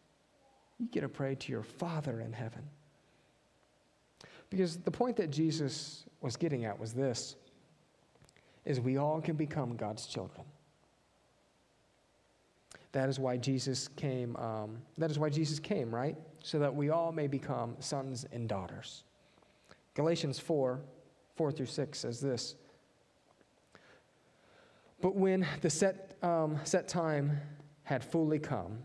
[0.79, 2.63] you get to pray to your Father in heaven.
[4.49, 7.35] Because the point that Jesus was getting at was this
[8.65, 10.45] is we all can become God's children.
[12.93, 14.35] That is why Jesus came.
[14.37, 16.15] Um, that is why Jesus came, right?
[16.43, 19.03] So that we all may become sons and daughters.
[19.95, 20.79] Galatians 4,
[21.35, 22.55] 4 through 6 says this
[25.01, 27.39] But when the set, um, set time
[27.83, 28.77] had fully come,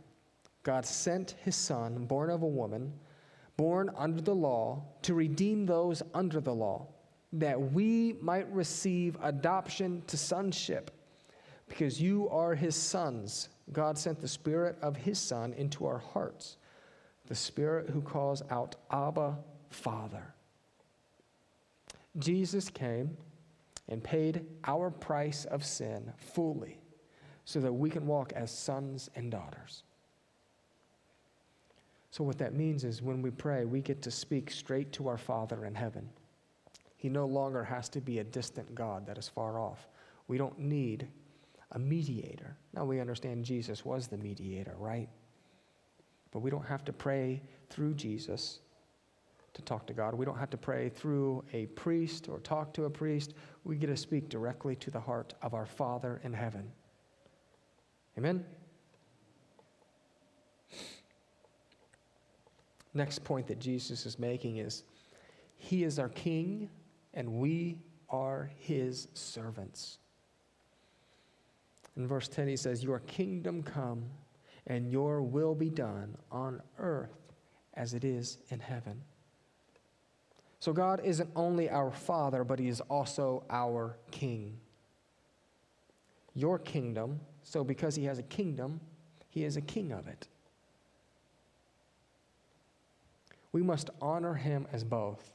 [0.69, 2.93] God sent his son, born of a woman,
[3.57, 6.89] born under the law, to redeem those under the law,
[7.33, 10.91] that we might receive adoption to sonship.
[11.69, 16.59] Because you are his sons, God sent the Spirit of his Son into our hearts,
[17.29, 19.39] the Spirit who calls out, Abba,
[19.71, 20.35] Father.
[22.19, 23.17] Jesus came
[23.89, 26.79] and paid our price of sin fully
[27.47, 29.85] so that we can walk as sons and daughters.
[32.11, 35.19] So, what that means is when we pray, we get to speak straight to our
[35.19, 36.09] Father in heaven.
[36.97, 39.89] He no longer has to be a distant God that is far off.
[40.27, 41.09] We don't need
[41.73, 42.57] a mediator.
[42.75, 45.09] Now, we understand Jesus was the mediator, right?
[46.31, 48.61] But we don't have to pray through Jesus
[49.55, 50.15] to talk to God.
[50.15, 53.35] We don't have to pray through a priest or talk to a priest.
[53.65, 56.71] We get to speak directly to the heart of our Father in heaven.
[58.17, 58.45] Amen?
[62.99, 64.83] Next point that Jesus is making is
[65.57, 66.69] He is our King
[67.15, 67.79] and we
[68.11, 69.99] are His servants.
[71.97, 74.03] In verse 10, He says, Your kingdom come
[74.67, 77.15] and your will be done on earth
[77.75, 79.01] as it is in heaven.
[80.59, 84.59] So God isn't only our Father, but He is also our King.
[86.35, 88.81] Your kingdom, so because He has a kingdom,
[89.29, 90.27] He is a king of it.
[93.53, 95.33] We must honor Him as both,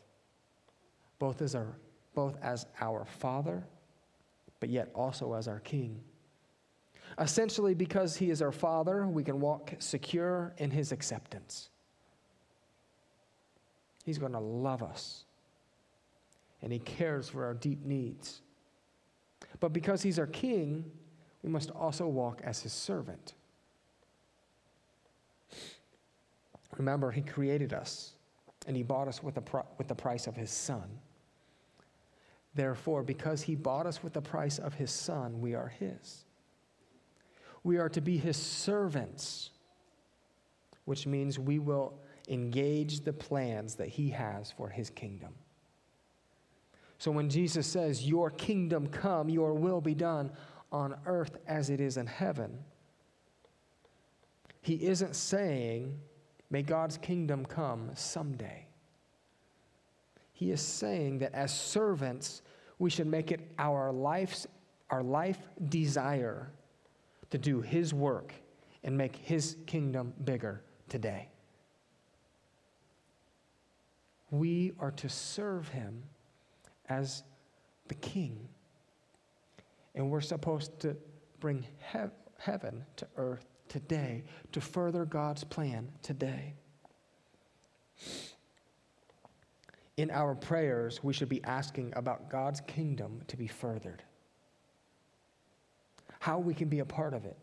[1.20, 1.78] both as our,
[2.14, 3.64] both as our Father,
[4.60, 6.00] but yet also as our King.
[7.20, 11.70] Essentially, because He is our Father, we can walk secure in His acceptance.
[14.06, 15.26] He's going to love us.
[16.62, 18.42] And He cares for our deep needs.
[19.60, 20.86] But because He's our King,
[21.42, 23.34] we must also walk as His servant.
[26.78, 28.14] Remember, He created us
[28.68, 31.00] and He bought us with the, with the price of His Son.
[32.56, 36.26] Therefore, because He bought us with the price of His Son, we are His.
[37.64, 39.52] We are to be His servants,
[40.86, 41.96] which means we will
[42.30, 45.34] engage the plans that he has for his kingdom.
[46.98, 50.32] So when Jesus says, Your kingdom come, your will be done
[50.72, 52.60] on earth as it is in heaven,
[54.62, 56.00] he isn't saying,
[56.50, 58.68] May God's kingdom come someday.
[60.34, 62.42] He is saying that as servants,
[62.80, 64.48] we should make it our life's
[64.90, 65.40] our life
[65.70, 66.52] desire
[67.32, 68.34] to do his work
[68.84, 71.30] and make his kingdom bigger today.
[74.30, 76.04] We are to serve him
[76.90, 77.24] as
[77.88, 78.48] the king.
[79.96, 80.96] And we're supposed to
[81.40, 82.00] bring he-
[82.38, 86.54] heaven to earth today to further God's plan today.
[89.98, 94.04] In our prayers, we should be asking about God's kingdom to be furthered,
[96.20, 97.38] how we can be a part of it.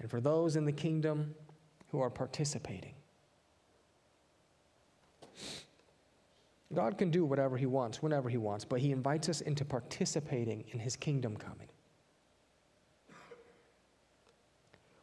[0.00, 1.32] And for those in the kingdom
[1.92, 2.94] who are participating,
[6.74, 10.64] God can do whatever He wants, whenever He wants, but He invites us into participating
[10.72, 11.68] in His kingdom coming.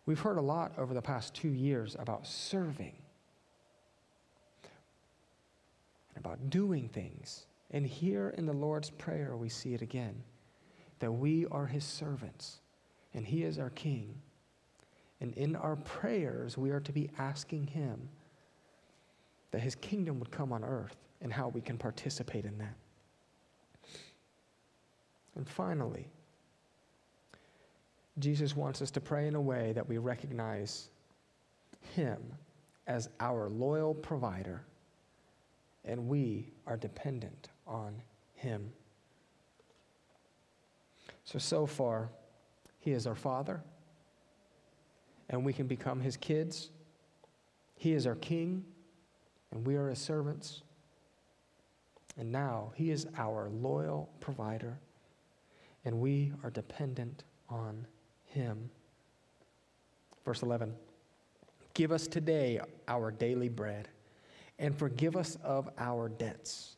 [0.05, 2.95] We've heard a lot over the past two years about serving
[6.15, 7.47] and about doing things.
[7.71, 10.23] And here in the Lord's Prayer, we see it again
[10.99, 12.59] that we are His servants
[13.13, 14.15] and He is our King.
[15.21, 18.09] And in our prayers, we are to be asking Him
[19.51, 22.75] that His kingdom would come on earth and how we can participate in that.
[25.35, 26.07] And finally,
[28.19, 30.89] Jesus wants us to pray in a way that we recognize
[31.95, 32.21] Him
[32.87, 34.63] as our loyal provider,
[35.83, 38.01] and we are dependent on
[38.35, 38.71] Him.
[41.25, 42.09] So, so far,
[42.79, 43.61] He is our Father,
[45.29, 46.69] and we can become His kids.
[47.75, 48.63] He is our King,
[49.51, 50.61] and we are His servants.
[52.17, 54.79] And now He is our loyal provider,
[55.83, 57.85] and we are dependent on
[58.35, 58.69] Him.
[60.25, 60.75] Verse 11
[61.73, 63.87] Give us today our daily bread,
[64.59, 66.75] and forgive us of our debts,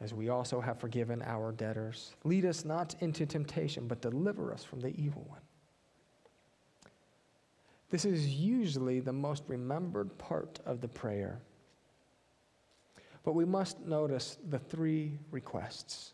[0.00, 2.14] as we also have forgiven our debtors.
[2.24, 5.40] Lead us not into temptation, but deliver us from the evil one.
[7.90, 11.40] This is usually the most remembered part of the prayer.
[13.24, 16.12] But we must notice the three requests.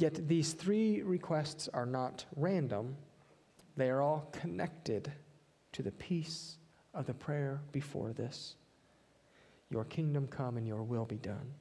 [0.00, 2.96] Yet these three requests are not random,
[3.76, 5.12] they are all connected
[5.72, 6.56] to the piece
[6.94, 8.56] of the prayer before this
[9.68, 11.52] Your kingdom come and your will be done.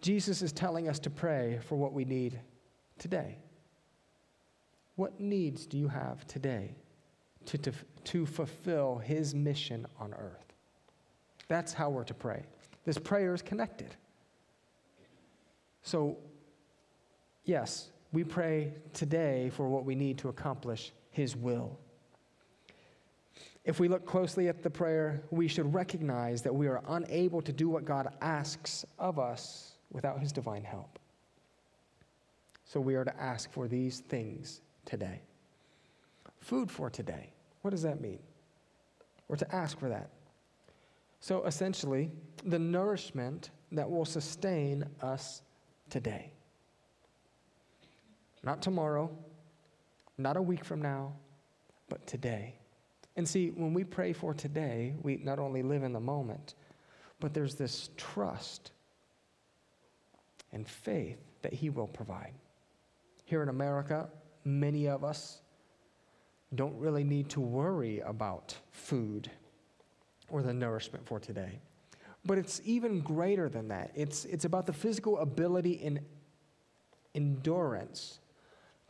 [0.00, 2.40] Jesus is telling us to pray for what we need
[2.98, 3.36] today.
[4.96, 6.74] What needs do you have today
[7.46, 7.72] to, to,
[8.04, 10.54] to fulfill his mission on earth?
[11.48, 12.44] That's how we're to pray.
[12.86, 13.94] This prayer is connected.
[15.82, 16.16] So,
[17.44, 21.78] yes, we pray today for what we need to accomplish his will.
[23.64, 27.52] If we look closely at the prayer, we should recognize that we are unable to
[27.52, 30.98] do what God asks of us without his divine help.
[32.64, 35.20] So we are to ask for these things today.
[36.40, 37.32] Food for today.
[37.60, 38.18] What does that mean?
[39.28, 40.10] We're to ask for that.
[41.20, 42.10] So essentially,
[42.44, 45.42] the nourishment that will sustain us
[45.88, 46.32] today.
[48.42, 49.10] Not tomorrow,
[50.18, 51.12] not a week from now,
[51.88, 52.54] but today.
[53.16, 56.54] And see, when we pray for today, we not only live in the moment,
[57.20, 58.72] but there's this trust
[60.52, 62.32] and faith that He will provide.
[63.24, 64.08] Here in America,
[64.44, 65.40] many of us
[66.54, 69.30] don't really need to worry about food
[70.28, 71.60] or the nourishment for today.
[72.24, 73.92] But it's even greater than that.
[73.94, 76.00] It's, it's about the physical ability and
[77.14, 78.20] endurance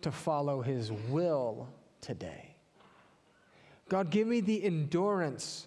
[0.03, 1.69] to follow His will
[2.01, 2.55] today.
[3.89, 5.67] God, give me the endurance,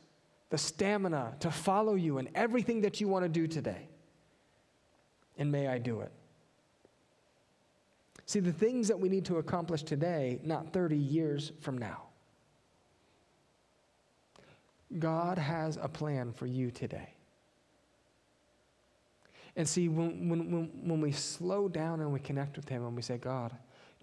[0.49, 3.87] the stamina to follow you in everything that you want to do today.
[5.37, 6.11] And may I do it.
[8.25, 12.03] See, the things that we need to accomplish today, not 30 years from now.
[14.97, 17.09] God has a plan for you today.
[19.55, 23.01] And see, when, when, when, we slow down and we connect with Him and we
[23.01, 23.55] say, God,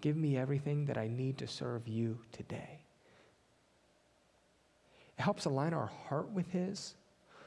[0.03, 2.81] give me everything that I need to serve you today,
[5.17, 6.95] it helps align our heart with His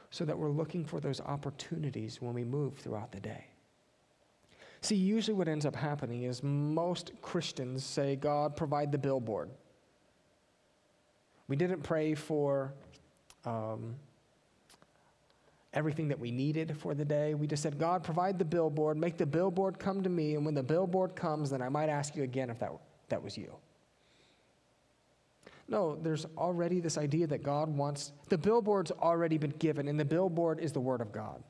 [0.09, 3.45] so that we're looking for those opportunities when we move throughout the day.
[4.81, 9.51] See, usually what ends up happening is most Christians say, God, provide the billboard.
[11.47, 12.73] We didn't pray for
[13.45, 13.95] um,
[15.77, 17.35] everything that we needed for the day.
[17.35, 20.55] We just said, God, provide the billboard, make the billboard come to me, and when
[20.55, 22.71] the billboard comes, then I might ask you again if that,
[23.09, 23.53] that was you.
[25.67, 30.05] No, there's already this idea that God wants, the billboard's already been given, and the
[30.05, 31.43] billboard is the Word of God.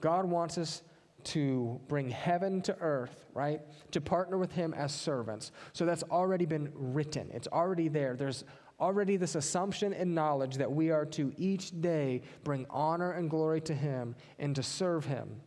[0.00, 0.82] God wants us
[1.24, 3.60] to bring heaven to earth, right?
[3.90, 5.50] To partner with Him as servants.
[5.72, 8.14] So that's already been written, it's already there.
[8.14, 8.44] There's
[8.80, 13.60] already this assumption and knowledge that we are to each day bring honor and glory
[13.62, 15.40] to Him and to serve Him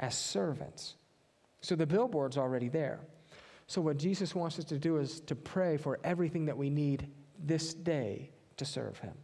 [0.00, 0.96] as servants.
[1.60, 3.00] So the billboard's already there.
[3.68, 7.08] So, what Jesus wants us to do is to pray for everything that we need
[7.44, 9.14] this day to serve Him.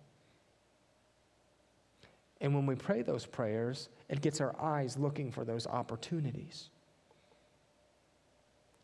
[2.40, 6.70] And when we pray those prayers, it gets our eyes looking for those opportunities.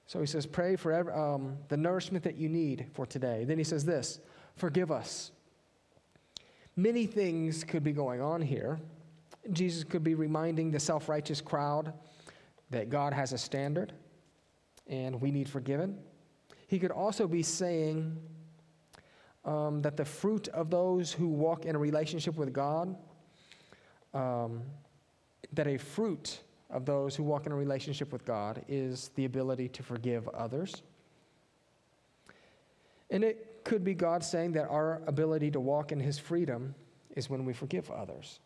[0.09, 3.45] So he says, Pray for every, um, the nourishment that you need for today.
[3.45, 4.21] Then he says this
[4.57, 5.31] Forgive us.
[6.75, 8.81] Many things could be going on here.
[9.53, 11.93] Jesus could be reminding the self righteous crowd
[12.71, 13.93] that God has a standard
[14.87, 15.99] and we need forgiven.
[16.67, 18.17] He could also be saying
[19.45, 22.97] um, that the fruit of those who walk in a relationship with God
[24.15, 24.63] um,
[25.53, 26.41] that a fruit
[26.71, 30.83] of those who walk in a relationship with God is the ability to forgive others.
[33.11, 36.75] And it could be God saying that our ability to walk in His freedom
[37.17, 38.41] is when we forgive others.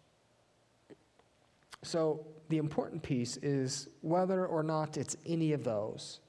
[1.83, 6.21] So the important piece is whether or not it's any of those,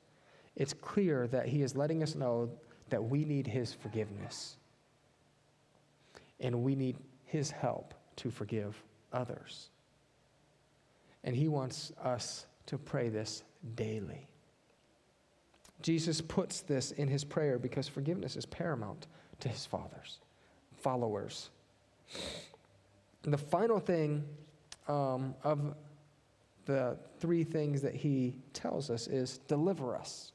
[0.55, 2.49] it's clear that He is letting us know
[2.89, 4.57] that we need His forgiveness.
[6.39, 8.81] And we need His help to forgive
[9.11, 9.69] others.
[11.23, 13.43] And he wants us to pray this
[13.75, 14.27] daily.
[15.81, 19.07] Jesus puts this in his prayer because forgiveness is paramount
[19.41, 20.19] to his fathers,
[20.77, 21.49] followers.
[23.23, 24.23] And the final thing
[24.87, 25.75] um, of
[26.65, 30.31] the three things that he tells us is deliver us.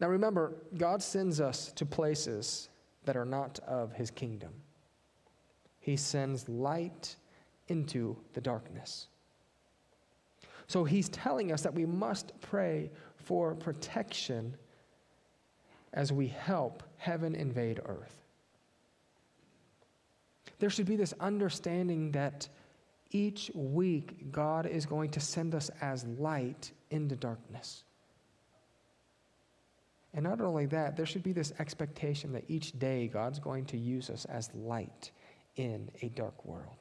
[0.00, 2.68] Now remember, God sends us to places
[3.04, 4.52] that are not of his kingdom.
[5.80, 7.16] He sends light
[7.68, 9.08] into the darkness.
[10.66, 14.56] So he's telling us that we must pray for protection
[15.92, 18.24] as we help heaven invade earth.
[20.58, 22.48] There should be this understanding that
[23.10, 27.84] each week God is going to send us as light into darkness.
[30.14, 33.76] And not only that, there should be this expectation that each day God's going to
[33.76, 35.10] use us as light
[35.56, 36.76] in a dark world.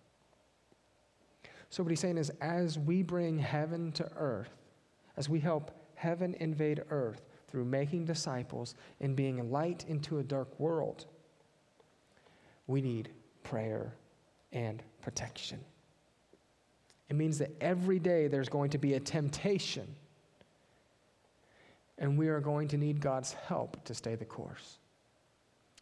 [1.73, 4.55] So, what he's saying is, as we bring heaven to earth,
[5.17, 10.59] as we help heaven invade earth through making disciples and being light into a dark
[10.59, 11.07] world,
[12.67, 13.09] we need
[13.41, 13.91] prayer
[14.51, 15.59] and protection.
[17.09, 19.95] It means that every day there's going to be a temptation,
[21.97, 24.77] and we are going to need God's help to stay the course.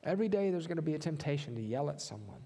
[0.06, 2.46] Every day there's going to be a temptation to yell at someone,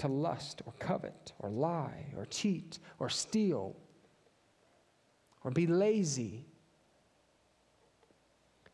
[0.00, 3.76] to lust or covet or lie or cheat or steal
[5.44, 6.46] or be lazy.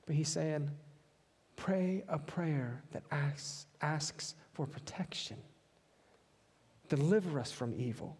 [0.06, 0.70] But he's saying,
[1.56, 5.36] pray a prayer that asks, asks for protection.
[6.88, 8.16] Deliver us from evil.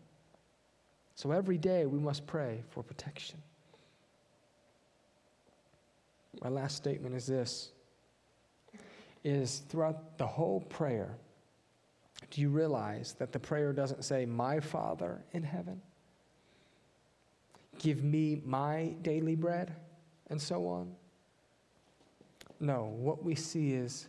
[1.15, 3.41] So every day we must pray for protection.
[6.43, 7.71] My last statement is this
[9.23, 11.17] is throughout the whole prayer
[12.31, 15.81] do you realize that the prayer doesn't say my father in heaven
[17.79, 19.74] give me my daily bread
[20.29, 20.93] and so on
[22.61, 24.09] no what we see is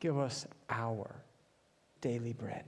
[0.00, 1.14] give us our
[2.00, 2.64] daily bread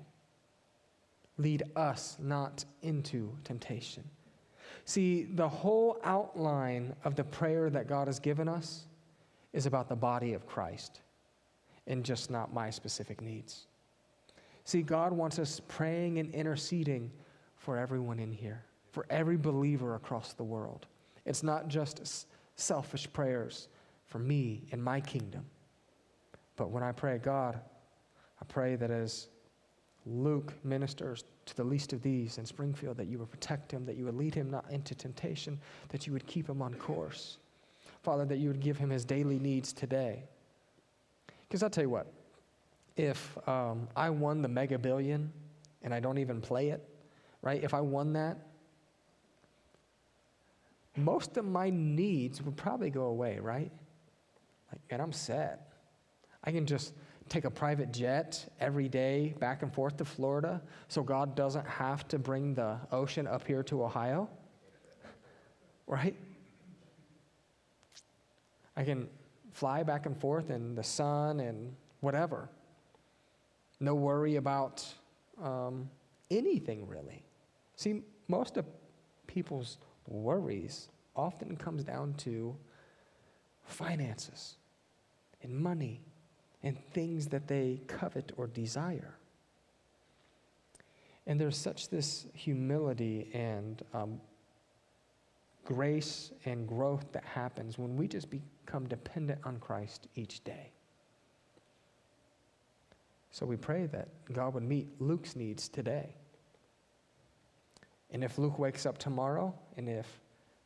[1.39, 4.05] lead us not into temptation.
[4.85, 8.87] See, the whole outline of the prayer that God has given us
[9.53, 11.01] is about the body of Christ
[11.87, 13.67] and just not my specific needs.
[14.65, 17.11] See, God wants us praying and interceding
[17.57, 20.87] for everyone in here, for every believer across the world.
[21.27, 23.69] It's not just selfish prayers
[24.07, 25.45] for me and my kingdom.
[26.57, 27.61] But when I pray, God,
[28.41, 29.29] I pray that as
[30.07, 33.97] Luke ministers to the least of these in Springfield that you would protect him, that
[33.97, 35.59] you would lead him not into temptation,
[35.89, 37.39] that you would keep him on course.
[38.03, 40.25] Father, that you would give him his daily needs today.
[41.43, 42.13] Because I'll tell you what,
[42.97, 45.33] if um, I won the mega billion
[45.83, 46.87] and I don't even play it,
[47.43, 47.63] right?
[47.63, 48.39] If I won that,
[50.97, 53.73] most of my needs would probably go away, right?
[54.71, 55.73] Like, and I'm set.
[56.45, 56.95] I can just
[57.29, 62.07] take a private jet every day back and forth to Florida so God doesn't have
[62.09, 64.29] to bring the ocean up here to Ohio?
[65.87, 66.17] Right?
[68.75, 69.09] I can
[69.53, 72.49] fly back and forth in the sun and whatever.
[73.85, 74.83] No worry about
[75.43, 75.91] um,
[76.31, 77.23] anything really.
[77.77, 78.65] See, most of
[79.27, 79.77] people's
[80.09, 82.57] worries often comes down to
[83.67, 84.55] finances
[85.43, 86.01] and money
[86.63, 89.19] and things that they covet or desire.
[91.27, 94.19] And there's such this humility and um,
[95.63, 100.74] grace and growth that happens when we just become dependent on Christ each day.
[103.35, 106.15] So we pray that God would meet Luke's needs today.
[108.13, 110.07] And if Luke wakes up tomorrow, and if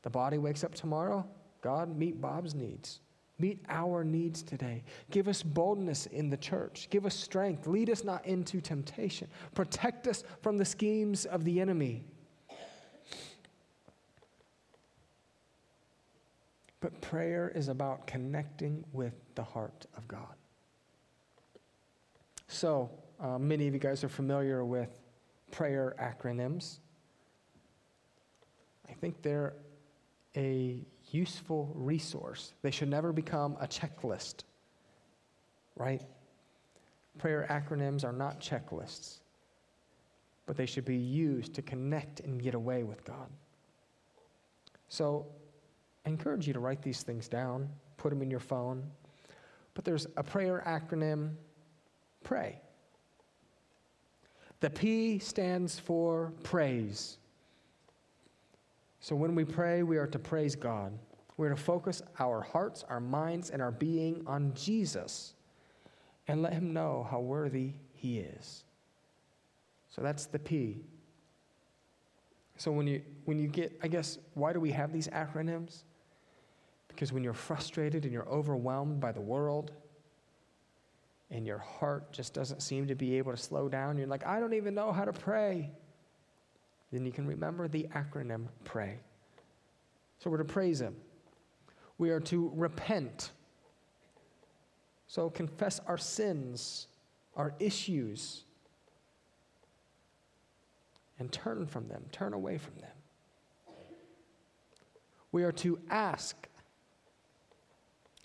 [0.03, 1.27] the body wakes up tomorrow,
[1.63, 3.01] God, meet Bob's needs.
[3.39, 4.85] Meet our needs today.
[5.11, 6.89] Give us boldness in the church.
[6.91, 7.67] Give us strength.
[7.67, 9.29] Lead us not into temptation.
[9.55, 12.05] Protect us from the schemes of the enemy.
[16.81, 20.38] But prayer is about connecting with the heart of God.
[22.49, 22.91] So,
[23.21, 24.89] uh, many of you guys are familiar with
[25.51, 26.79] prayer acronyms.
[28.89, 29.55] I think they're
[30.35, 32.55] a useful resource.
[32.63, 34.45] They should never become a checklist,
[35.77, 36.03] right?
[37.19, 39.19] Prayer acronyms are not checklists,
[40.47, 43.29] but they should be used to connect and get away with God.
[44.89, 45.27] So
[46.07, 47.69] I encourage you to write these things down,
[47.99, 48.85] put them in your phone.
[49.75, 51.35] But there's a prayer acronym
[52.23, 52.61] pray.
[54.61, 57.19] The P stands for praise.
[59.01, 60.99] So when we pray, we are to praise God.
[61.37, 65.35] We're to focus our hearts, our minds, and our being on Jesus
[66.27, 68.65] and let Him know how worthy He is.
[69.89, 70.83] So that's the P.
[72.57, 75.85] So when you, when you get, I guess, why do we have these acronyms?
[76.89, 79.71] Because when you're frustrated and you're overwhelmed by the world,
[81.31, 84.41] and your heart just doesn't seem to be able to slow down, you're like, I
[84.41, 85.71] don't even know how to pray
[86.93, 88.99] then you can remember the acronym PRAY.
[90.19, 90.97] So we're to praise Him.
[91.99, 93.31] We are to repent.
[95.07, 96.87] So confess our sins,
[97.37, 98.45] our issues,
[101.19, 102.91] and turn from them, turn away from them.
[105.31, 106.37] We are to ask.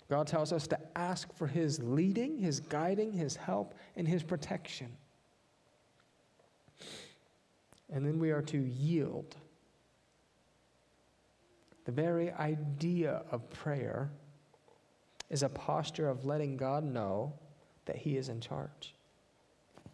[0.08, 4.88] God tells us to ask for His leading, His guiding, His help, and His protection.
[7.92, 9.36] And then we are to yield.
[11.84, 14.10] The very idea of prayer
[15.30, 17.32] is a posture of letting God know
[17.86, 18.94] that He is in charge.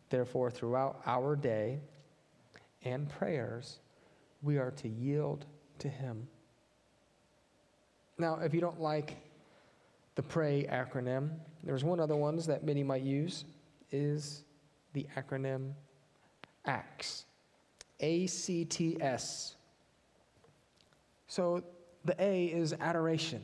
[0.08, 1.80] Therefore, throughout our day
[2.84, 3.78] and prayers,
[4.42, 5.46] we are to yield
[5.78, 6.26] to Him.
[8.18, 9.16] Now, if you don't like
[10.20, 11.30] the PRAY acronym,
[11.64, 13.46] there's one other one that many might use
[13.90, 14.44] is
[14.92, 15.72] the acronym
[16.66, 17.24] ACTS.
[18.00, 19.56] A C T S.
[21.26, 21.64] So
[22.04, 23.42] the A is adoration.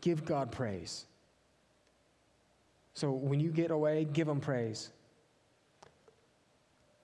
[0.00, 1.06] Give God praise.
[2.94, 4.90] So when you get away, give Him praise.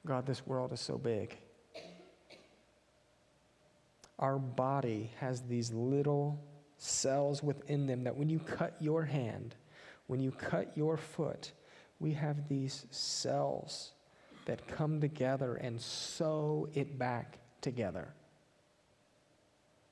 [0.07, 1.37] God, this world is so big.
[4.21, 6.41] Our body has these little
[6.79, 9.55] cells within them that when you cut your hand,
[10.07, 11.53] when you cut your foot,
[11.99, 13.93] we have these cells
[14.45, 18.09] that come together and sew it back together.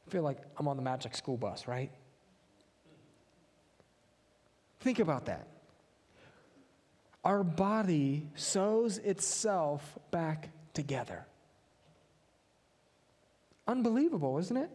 [0.07, 1.91] I feel like I'm on the magic school bus, right?
[4.81, 5.49] Think about that.
[7.25, 11.27] Our body sews itself back together.
[13.67, 14.71] Unbelievable, isn't it?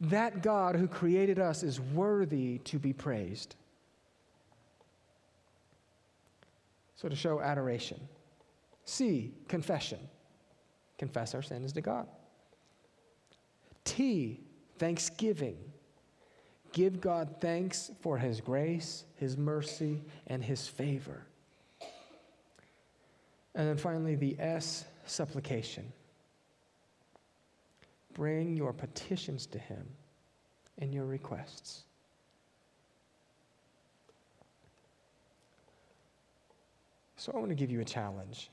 [0.00, 3.56] That God who created us is worthy to be praised.
[6.96, 8.00] So, to show adoration.
[8.84, 9.98] C, confession.
[10.98, 12.06] Confess our sins to God.
[13.84, 14.40] T,
[14.78, 15.56] thanksgiving.
[16.72, 21.22] Give God thanks for His grace, His mercy, and His favor.
[23.54, 25.92] And then finally, the S, supplication.
[28.14, 29.84] Bring your petitions to Him
[30.78, 31.82] and your requests.
[37.16, 38.50] So I want to give you a challenge.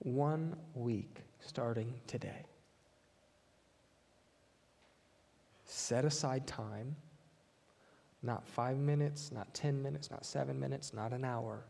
[0.00, 2.44] One week starting today.
[5.64, 6.94] Set aside time,
[8.22, 11.64] not five minutes, not 10 minutes, not seven minutes, not an hour.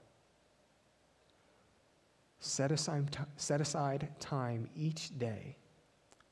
[2.40, 5.56] Set aside, set aside time each day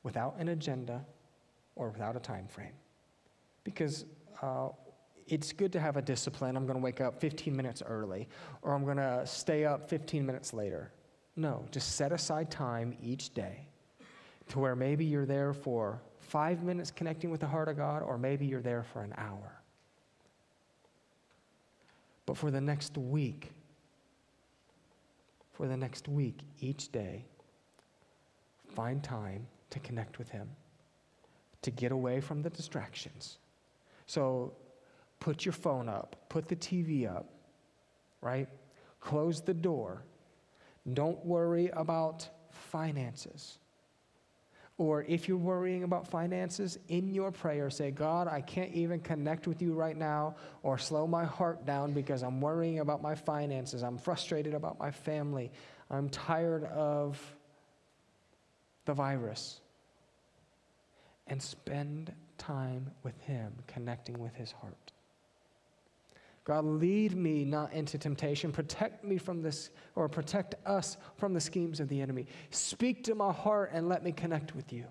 [0.05, 1.03] without an agenda
[1.75, 2.75] or without a time frame.
[3.63, 4.05] Because
[4.41, 4.69] uh,
[5.27, 6.55] it's good to have a discipline.
[6.55, 8.29] I'm going to wake up 15 minutes early,
[8.61, 10.91] or I'm going to stay up 15 minutes later.
[11.35, 13.67] No, just set aside time each day
[14.49, 18.19] to where maybe you're there for five minutes connecting with the heart of God, or
[18.19, 19.59] maybe you're there for an hour.
[22.27, 23.51] But for the next week,
[25.53, 27.25] for the next week, each day,
[28.75, 30.49] find time to connect with Him,
[31.61, 33.37] to get away from the distractions.
[34.07, 34.53] So
[35.19, 37.29] put your phone up, put the TV up,
[38.21, 38.47] right?
[38.99, 40.03] Close the door.
[40.93, 43.59] Don't worry about finances.
[44.77, 49.47] Or if you're worrying about finances, in your prayer, say, God, I can't even connect
[49.47, 53.83] with you right now or slow my heart down because I'm worrying about my finances.
[53.83, 55.49] I'm frustrated about my family.
[55.89, 57.34] I'm tired of
[58.85, 59.59] the virus.
[61.27, 64.91] And spend time with Him, connecting with His heart.
[66.43, 68.51] God, lead me not into temptation.
[68.51, 72.27] Protect me from this, or protect us from the schemes of the enemy.
[72.51, 74.85] Speak to my heart and let me connect with you.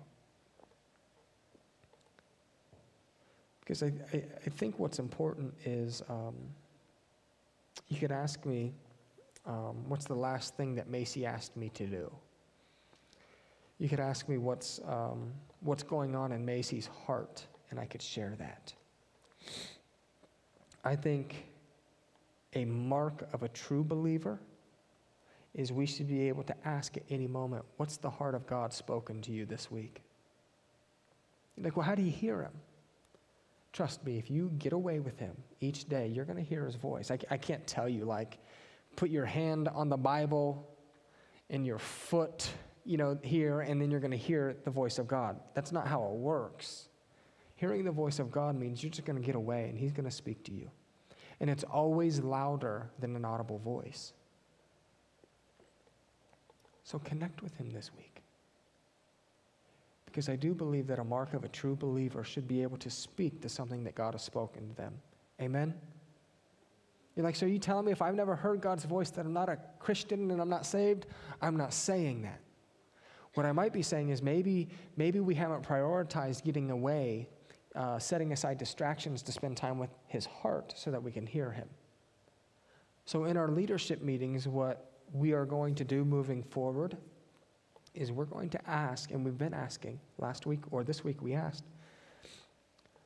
[3.61, 6.35] Because I, I, I think what's important is um,
[7.87, 8.73] you could ask me,
[9.45, 12.11] um, what's the last thing that Macy asked me to do?
[13.77, 18.01] You could ask me what's, um, what's going on in Macy's heart, and I could
[18.01, 18.73] share that.
[20.83, 21.45] I think
[22.53, 24.39] a mark of a true believer
[25.53, 28.73] is we should be able to ask at any moment, What's the heart of God
[28.73, 30.01] spoken to you this week?
[31.55, 32.51] You're like, well, how do you hear him?
[33.71, 36.75] Trust me, if you get away with him each day, you're going to hear his
[36.75, 37.11] voice.
[37.11, 38.37] I, I can't tell you, like,
[38.95, 40.65] put your hand on the Bible
[41.49, 42.49] and your foot,
[42.85, 45.39] you know, hear and then you're going to hear the voice of God.
[45.53, 46.87] That's not how it works.
[47.55, 50.05] Hearing the voice of God means you're just going to get away and He's going
[50.05, 50.69] to speak to you.
[51.39, 54.13] And it's always louder than an audible voice.
[56.83, 58.21] So connect with Him this week.
[60.05, 62.89] Because I do believe that a mark of a true believer should be able to
[62.89, 64.93] speak to something that God has spoken to them.
[65.41, 65.73] Amen?
[67.15, 69.33] You're like, so are you telling me if I've never heard God's voice that I'm
[69.33, 71.07] not a Christian and I'm not saved?
[71.41, 72.39] I'm not saying that.
[73.35, 77.27] What I might be saying is maybe, maybe we haven't prioritized getting away,
[77.75, 81.51] uh, setting aside distractions to spend time with His heart so that we can hear
[81.51, 81.67] Him.
[83.05, 86.97] So, in our leadership meetings, what we are going to do moving forward
[87.93, 91.33] is we're going to ask, and we've been asking last week or this week, we
[91.33, 91.63] asked,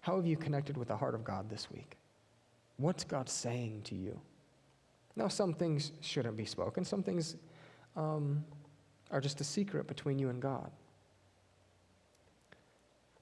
[0.01, 1.97] how have you connected with the heart of God this week?
[2.77, 4.19] What's God saying to you?
[5.15, 7.35] Now, some things shouldn't be spoken, some things
[7.95, 8.45] um,
[9.11, 10.71] are just a secret between you and God.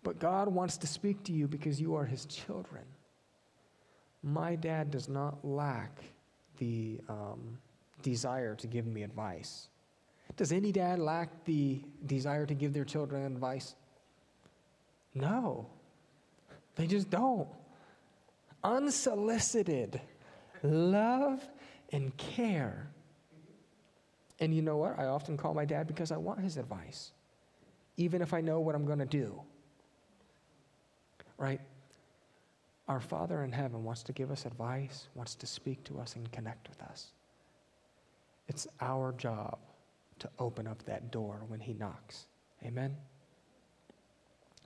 [0.03, 2.83] But God wants to speak to you because you are His children.
[4.23, 6.01] My dad does not lack
[6.57, 7.57] the um,
[8.01, 9.69] desire to give me advice.
[10.35, 13.75] Does any dad lack the desire to give their children advice?
[15.13, 15.67] No,
[16.75, 17.47] they just don't.
[18.63, 19.99] Unsolicited
[20.63, 21.47] love
[21.91, 22.88] and care.
[24.39, 24.99] And you know what?
[24.99, 27.11] I often call my dad because I want his advice,
[27.97, 29.41] even if I know what I'm going to do.
[31.38, 31.61] Right?
[32.88, 36.31] Our Father in heaven wants to give us advice, wants to speak to us and
[36.31, 37.07] connect with us.
[38.47, 39.57] It's our job
[40.19, 42.27] to open up that door when He knocks.
[42.63, 42.95] Amen?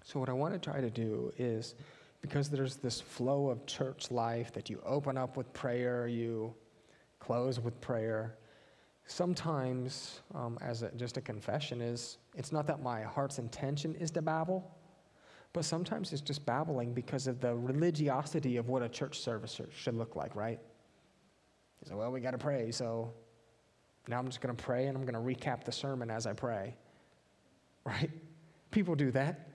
[0.03, 1.75] So, what I want to try to do is
[2.21, 6.53] because there's this flow of church life that you open up with prayer, you
[7.19, 8.35] close with prayer.
[9.11, 14.09] Sometimes, um, as a, just a confession, is it's not that my heart's intention is
[14.11, 14.73] to babble,
[15.51, 19.95] but sometimes it's just babbling because of the religiosity of what a church service should
[19.95, 20.61] look like, right?
[21.85, 23.11] Say, well, we got to pray, so
[24.07, 26.31] now I'm just going to pray and I'm going to recap the sermon as I
[26.31, 26.77] pray,
[27.83, 28.09] right?
[28.71, 29.49] People do that.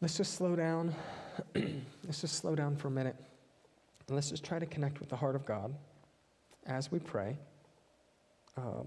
[0.00, 0.94] Let's just slow down.
[1.54, 3.16] let's just slow down for a minute.
[4.08, 5.74] And let's just try to connect with the heart of God
[6.66, 7.36] as we pray.
[8.56, 8.86] Um,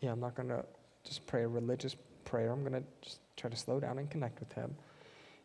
[0.00, 0.64] yeah, I'm not going to
[1.04, 2.52] just pray a religious prayer.
[2.52, 4.74] I'm going to just try to slow down and connect with Him.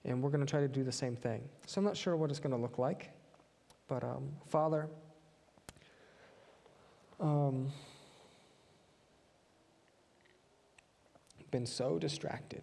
[0.05, 1.41] And we're going to try to do the same thing.
[1.65, 3.11] So I'm not sure what it's going to look like.
[3.87, 4.87] But, um, Father,
[7.19, 7.71] um,
[11.51, 12.61] been so distracted.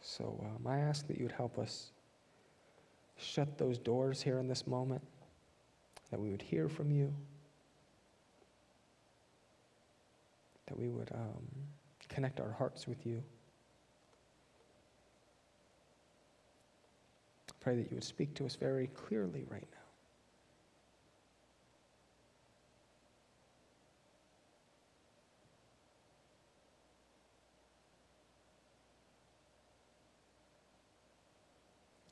[0.00, 1.92] So um, I ask that you would help us
[3.16, 5.02] shut those doors here in this moment,
[6.12, 7.12] that we would hear from you,
[10.66, 11.48] that we would um,
[12.08, 13.22] connect our hearts with you.
[17.60, 19.78] Pray that you would speak to us very clearly right now.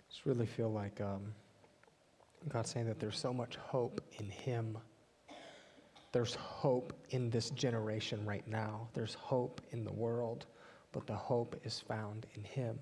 [0.08, 1.22] just really feel like um,
[2.48, 4.78] God's saying that there's so much hope in Him.
[6.12, 8.88] There's hope in this generation right now.
[8.94, 10.46] There's hope in the world,
[10.92, 12.78] but the hope is found in Him.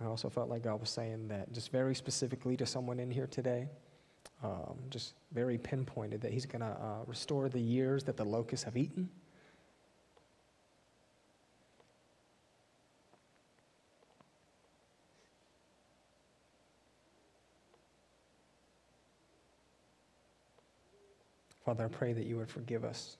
[0.00, 3.26] I also felt like God was saying that just very specifically to someone in here
[3.26, 3.68] today,
[4.42, 8.64] um, just very pinpointed that He's going to uh, restore the years that the locusts
[8.64, 9.08] have eaten
[21.66, 23.16] Father, I pray that you would forgive us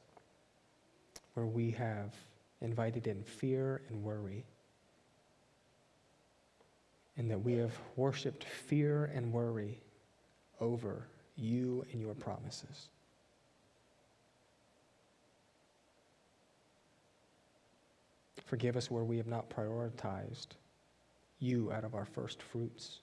[1.34, 2.14] where we have
[2.60, 4.44] invited in fear and worry,
[7.16, 9.80] and that we have worshiped fear and worry
[10.60, 12.86] over you and your promises.
[18.44, 20.54] Forgive us where we have not prioritized
[21.40, 23.00] you out of our first fruits.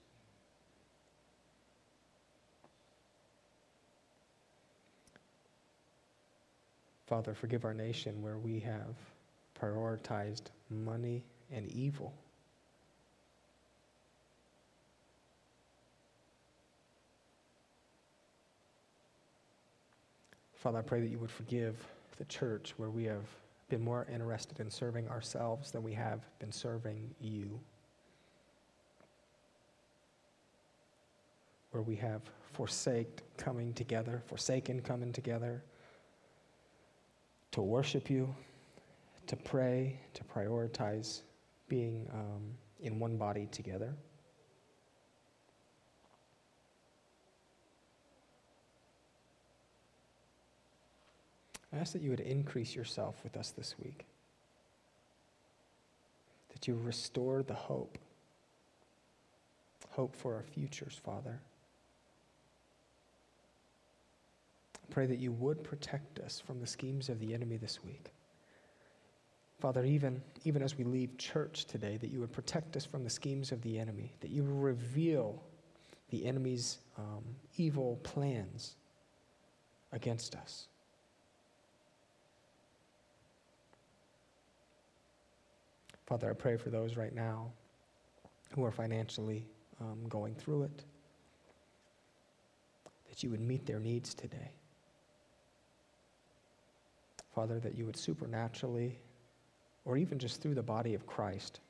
[7.06, 8.96] Father, forgive our nation where we have
[9.60, 12.14] prioritized money and evil.
[20.54, 21.76] Father, I pray that you would forgive
[22.16, 23.26] the church where we have
[23.68, 27.60] been more interested in serving ourselves than we have been serving you.
[31.72, 32.22] Where we have
[32.54, 35.62] forsaked coming together, forsaken coming together
[37.54, 38.34] to worship you,
[39.28, 41.20] to pray, to prioritize
[41.68, 42.42] being um,
[42.80, 43.94] in one body together.
[51.72, 54.04] I ask that you would increase yourself with us this week,
[56.52, 57.98] that you restore the hope,
[59.90, 61.38] hope for our futures, Father.
[64.90, 68.12] Pray that you would protect us from the schemes of the enemy this week.
[69.60, 73.10] Father, even, even as we leave church today, that you would protect us from the
[73.10, 75.42] schemes of the enemy, that you would reveal
[76.10, 77.24] the enemy's um,
[77.56, 78.76] evil plans
[79.92, 80.66] against us.
[86.06, 87.50] Father, I pray for those right now
[88.54, 89.46] who are financially
[89.80, 90.84] um, going through it,
[93.08, 94.52] that you would meet their needs today.
[97.34, 98.98] Father, that you would supernaturally,
[99.84, 101.60] or even just through the body of Christ,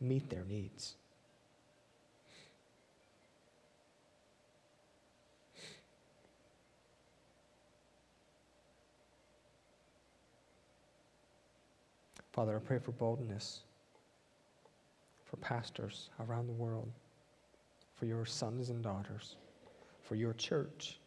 [0.00, 0.96] meet their needs.
[12.32, 13.62] Father, I pray for boldness
[15.24, 16.88] for pastors around the world,
[17.96, 19.36] for your sons and daughters,
[20.02, 21.00] for your church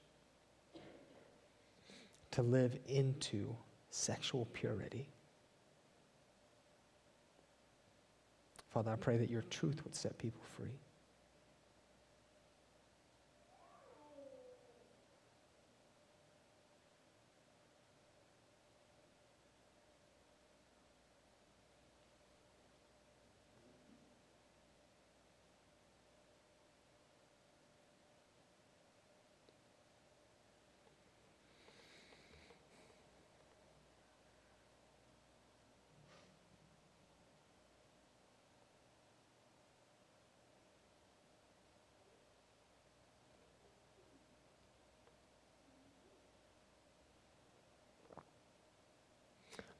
[2.31, 3.55] to live into
[3.91, 5.07] sexual purity.
[8.73, 10.79] Father, I pray that your truth would set people free.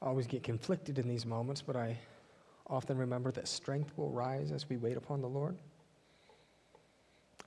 [0.02, 1.96] I always get conflicted in these moments, but I
[2.66, 5.56] often remember that strength will rise as we wait upon the Lord.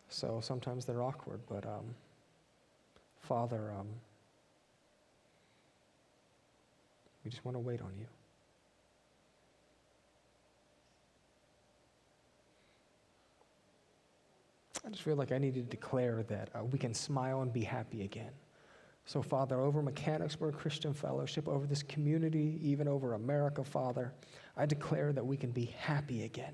[0.08, 1.94] So sometimes they're awkward, but um,
[3.20, 3.88] Father, um,
[7.26, 8.06] we just want to wait on you.
[14.86, 17.64] I just feel like I need to declare that uh, we can smile and be
[17.64, 18.32] happy again.
[19.08, 24.12] So, Father, over Mechanicsburg Christian Fellowship, over this community, even over America, Father,
[24.58, 26.54] I declare that we can be happy again.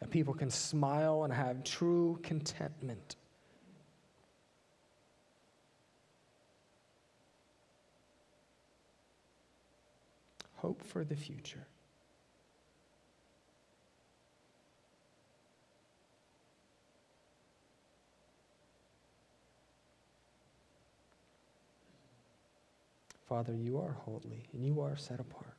[0.00, 3.16] That people can smile and have true contentment.
[10.56, 11.66] Hope for the future.
[23.32, 25.56] Father, you are holy and you are set apart.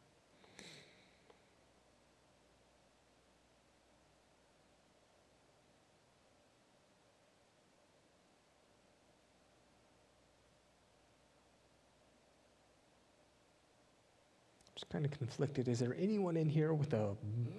[14.76, 15.68] Just kind of conflicted.
[15.68, 17.16] Is there anyone in here with a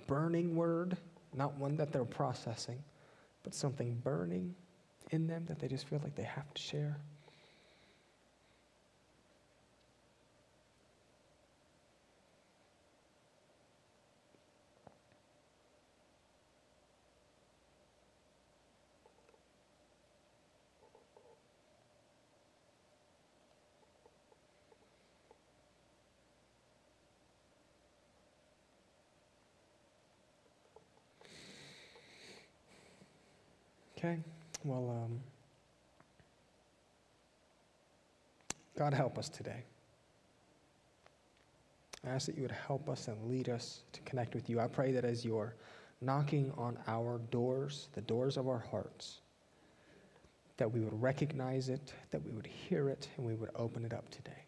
[0.06, 0.96] burning word?
[1.34, 2.78] Not one that they're processing,
[3.42, 4.54] but something burning
[5.10, 6.98] in them that they just feel like they have to share?
[34.04, 34.20] Okay?
[34.64, 35.20] Well, um,
[38.76, 39.64] God help us today.
[42.06, 44.60] I ask that you would help us and lead us to connect with you.
[44.60, 45.54] I pray that as you're
[46.02, 49.20] knocking on our doors, the doors of our hearts,
[50.58, 53.94] that we would recognize it, that we would hear it, and we would open it
[53.94, 54.44] up today.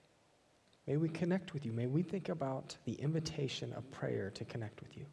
[0.87, 1.73] May we connect with you.
[1.73, 5.07] May we think about the invitation of prayer to connect with you.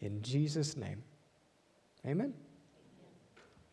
[0.00, 1.02] In Jesus' name,
[2.04, 2.34] amen.